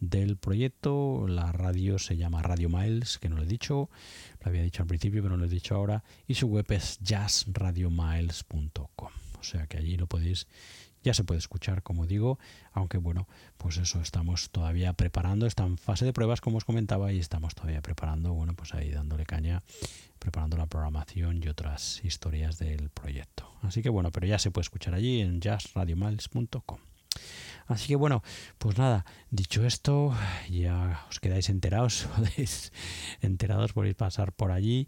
del 0.00 0.36
proyecto. 0.36 1.26
La 1.26 1.52
radio 1.52 1.98
se 1.98 2.16
llama 2.16 2.42
Radio 2.42 2.68
Miles, 2.68 3.18
que 3.18 3.28
no 3.28 3.36
lo 3.36 3.42
he 3.42 3.46
dicho, 3.46 3.90
lo 4.40 4.48
había 4.48 4.62
dicho 4.62 4.82
al 4.82 4.88
principio, 4.88 5.22
pero 5.22 5.36
no 5.36 5.40
lo 5.40 5.46
he 5.46 5.54
dicho 5.54 5.74
ahora. 5.74 6.04
Y 6.26 6.34
su 6.34 6.46
web 6.46 6.66
es 6.70 6.98
jazzradiomiles.com. 7.02 9.10
O 9.38 9.42
sea 9.42 9.66
que 9.66 9.76
allí 9.76 9.96
lo 9.96 10.06
podéis 10.06 10.46
ya 11.04 11.14
se 11.14 11.22
puede 11.22 11.38
escuchar, 11.38 11.82
como 11.82 12.06
digo, 12.06 12.38
aunque 12.72 12.98
bueno, 12.98 13.28
pues 13.58 13.76
eso, 13.76 14.00
estamos 14.00 14.50
todavía 14.50 14.94
preparando, 14.94 15.46
está 15.46 15.64
en 15.64 15.78
fase 15.78 16.04
de 16.04 16.12
pruebas, 16.12 16.40
como 16.40 16.56
os 16.56 16.64
comentaba, 16.64 17.12
y 17.12 17.20
estamos 17.20 17.54
todavía 17.54 17.82
preparando, 17.82 18.32
bueno, 18.32 18.54
pues 18.54 18.74
ahí 18.74 18.90
dándole 18.90 19.26
caña, 19.26 19.62
preparando 20.18 20.56
la 20.56 20.66
programación 20.66 21.42
y 21.42 21.48
otras 21.48 22.02
historias 22.04 22.58
del 22.58 22.90
proyecto. 22.90 23.52
Así 23.62 23.82
que 23.82 23.90
bueno, 23.90 24.10
pero 24.10 24.26
ya 24.26 24.38
se 24.38 24.50
puede 24.50 24.64
escuchar 24.64 24.94
allí 24.94 25.20
en 25.20 25.40
jazzradiomiles.com. 25.40 26.78
Así 27.66 27.88
que 27.88 27.96
bueno, 27.96 28.22
pues 28.58 28.76
nada, 28.76 29.06
dicho 29.30 29.64
esto, 29.64 30.14
ya 30.50 31.06
os 31.08 31.20
quedáis 31.20 31.48
enterados, 31.48 32.08
podéis 32.16 32.72
enterados, 33.20 33.72
podéis 33.72 33.94
pasar 33.94 34.32
por 34.32 34.50
allí 34.50 34.86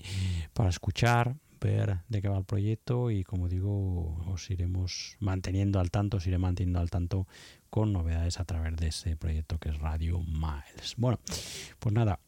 para 0.52 0.70
escuchar, 0.70 1.36
ver 1.60 1.98
de 2.08 2.22
qué 2.22 2.28
va 2.28 2.38
el 2.38 2.44
proyecto 2.44 3.10
y 3.10 3.24
como 3.24 3.48
digo, 3.48 4.16
os 4.26 4.50
iremos 4.50 5.16
manteniendo 5.20 5.80
al 5.80 5.90
tanto, 5.90 6.18
os 6.18 6.26
iré 6.26 6.38
manteniendo 6.38 6.80
al 6.80 6.90
tanto 6.90 7.26
con 7.70 7.92
novedades 7.92 8.40
a 8.40 8.44
través 8.44 8.76
de 8.76 8.88
ese 8.88 9.16
proyecto 9.16 9.58
que 9.58 9.70
es 9.70 9.78
Radio 9.78 10.20
Miles. 10.20 10.94
Bueno, 10.96 11.18
pues 11.78 11.94
nada, 11.94 12.20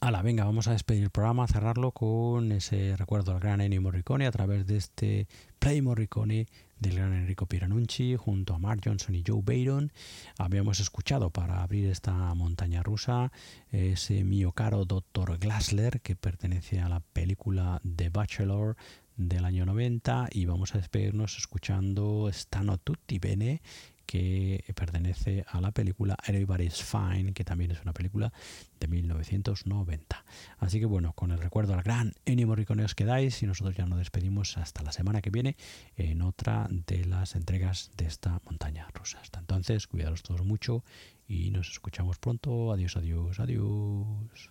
Hala, 0.00 0.22
venga, 0.22 0.44
vamos 0.44 0.68
a 0.68 0.72
despedir 0.72 1.02
el 1.02 1.10
programa, 1.10 1.48
cerrarlo 1.48 1.90
con 1.90 2.52
ese 2.52 2.96
recuerdo 2.96 3.32
al 3.32 3.40
gran 3.40 3.60
Ennio 3.60 3.82
Morricone 3.82 4.28
a 4.28 4.30
través 4.30 4.64
de 4.64 4.76
este 4.76 5.26
Play 5.58 5.82
Morricone 5.82 6.46
del 6.78 6.94
gran 6.94 7.14
Enrico 7.14 7.46
Piranunci 7.46 8.14
junto 8.14 8.54
a 8.54 8.60
Mark 8.60 8.80
Johnson 8.84 9.16
y 9.16 9.24
Joe 9.26 9.42
Bayron. 9.42 9.90
Habíamos 10.38 10.78
escuchado 10.78 11.30
para 11.30 11.64
abrir 11.64 11.88
esta 11.88 12.12
montaña 12.36 12.84
rusa 12.84 13.32
ese 13.72 14.22
mío 14.22 14.52
caro 14.52 14.84
Dr. 14.84 15.36
Glassler 15.36 16.00
que 16.00 16.14
pertenece 16.14 16.78
a 16.78 16.88
la 16.88 17.00
película 17.00 17.82
The 17.82 18.10
Bachelor 18.10 18.76
del 19.16 19.44
año 19.44 19.66
90 19.66 20.28
y 20.30 20.44
vamos 20.44 20.76
a 20.76 20.78
despedirnos 20.78 21.38
escuchando 21.38 22.30
Stano 22.32 22.78
Tutti 22.78 23.18
Bene 23.18 23.62
que 24.08 24.64
pertenece 24.74 25.44
a 25.46 25.60
la 25.60 25.70
película 25.70 26.16
Everybody's 26.26 26.82
Fine, 26.82 27.34
que 27.34 27.44
también 27.44 27.72
es 27.72 27.82
una 27.82 27.92
película 27.92 28.32
de 28.80 28.88
1990. 28.88 30.24
Así 30.56 30.80
que 30.80 30.86
bueno, 30.86 31.12
con 31.12 31.30
el 31.30 31.38
recuerdo 31.38 31.74
al 31.74 31.82
gran 31.82 32.14
Ennio 32.24 32.46
Morricone 32.46 32.84
os 32.84 32.94
quedáis 32.94 33.42
y 33.42 33.46
nosotros 33.46 33.76
ya 33.76 33.84
nos 33.84 33.98
despedimos 33.98 34.56
hasta 34.56 34.82
la 34.82 34.92
semana 34.92 35.20
que 35.20 35.28
viene 35.28 35.56
en 35.96 36.22
otra 36.22 36.68
de 36.70 37.04
las 37.04 37.34
entregas 37.34 37.90
de 37.98 38.06
esta 38.06 38.40
montaña 38.46 38.88
rusa. 38.94 39.20
Hasta 39.20 39.40
entonces, 39.40 39.86
cuidaros 39.86 40.22
todos 40.22 40.42
mucho 40.42 40.84
y 41.26 41.50
nos 41.50 41.70
escuchamos 41.70 42.18
pronto. 42.18 42.72
Adiós, 42.72 42.96
adiós, 42.96 43.38
adiós. 43.38 44.50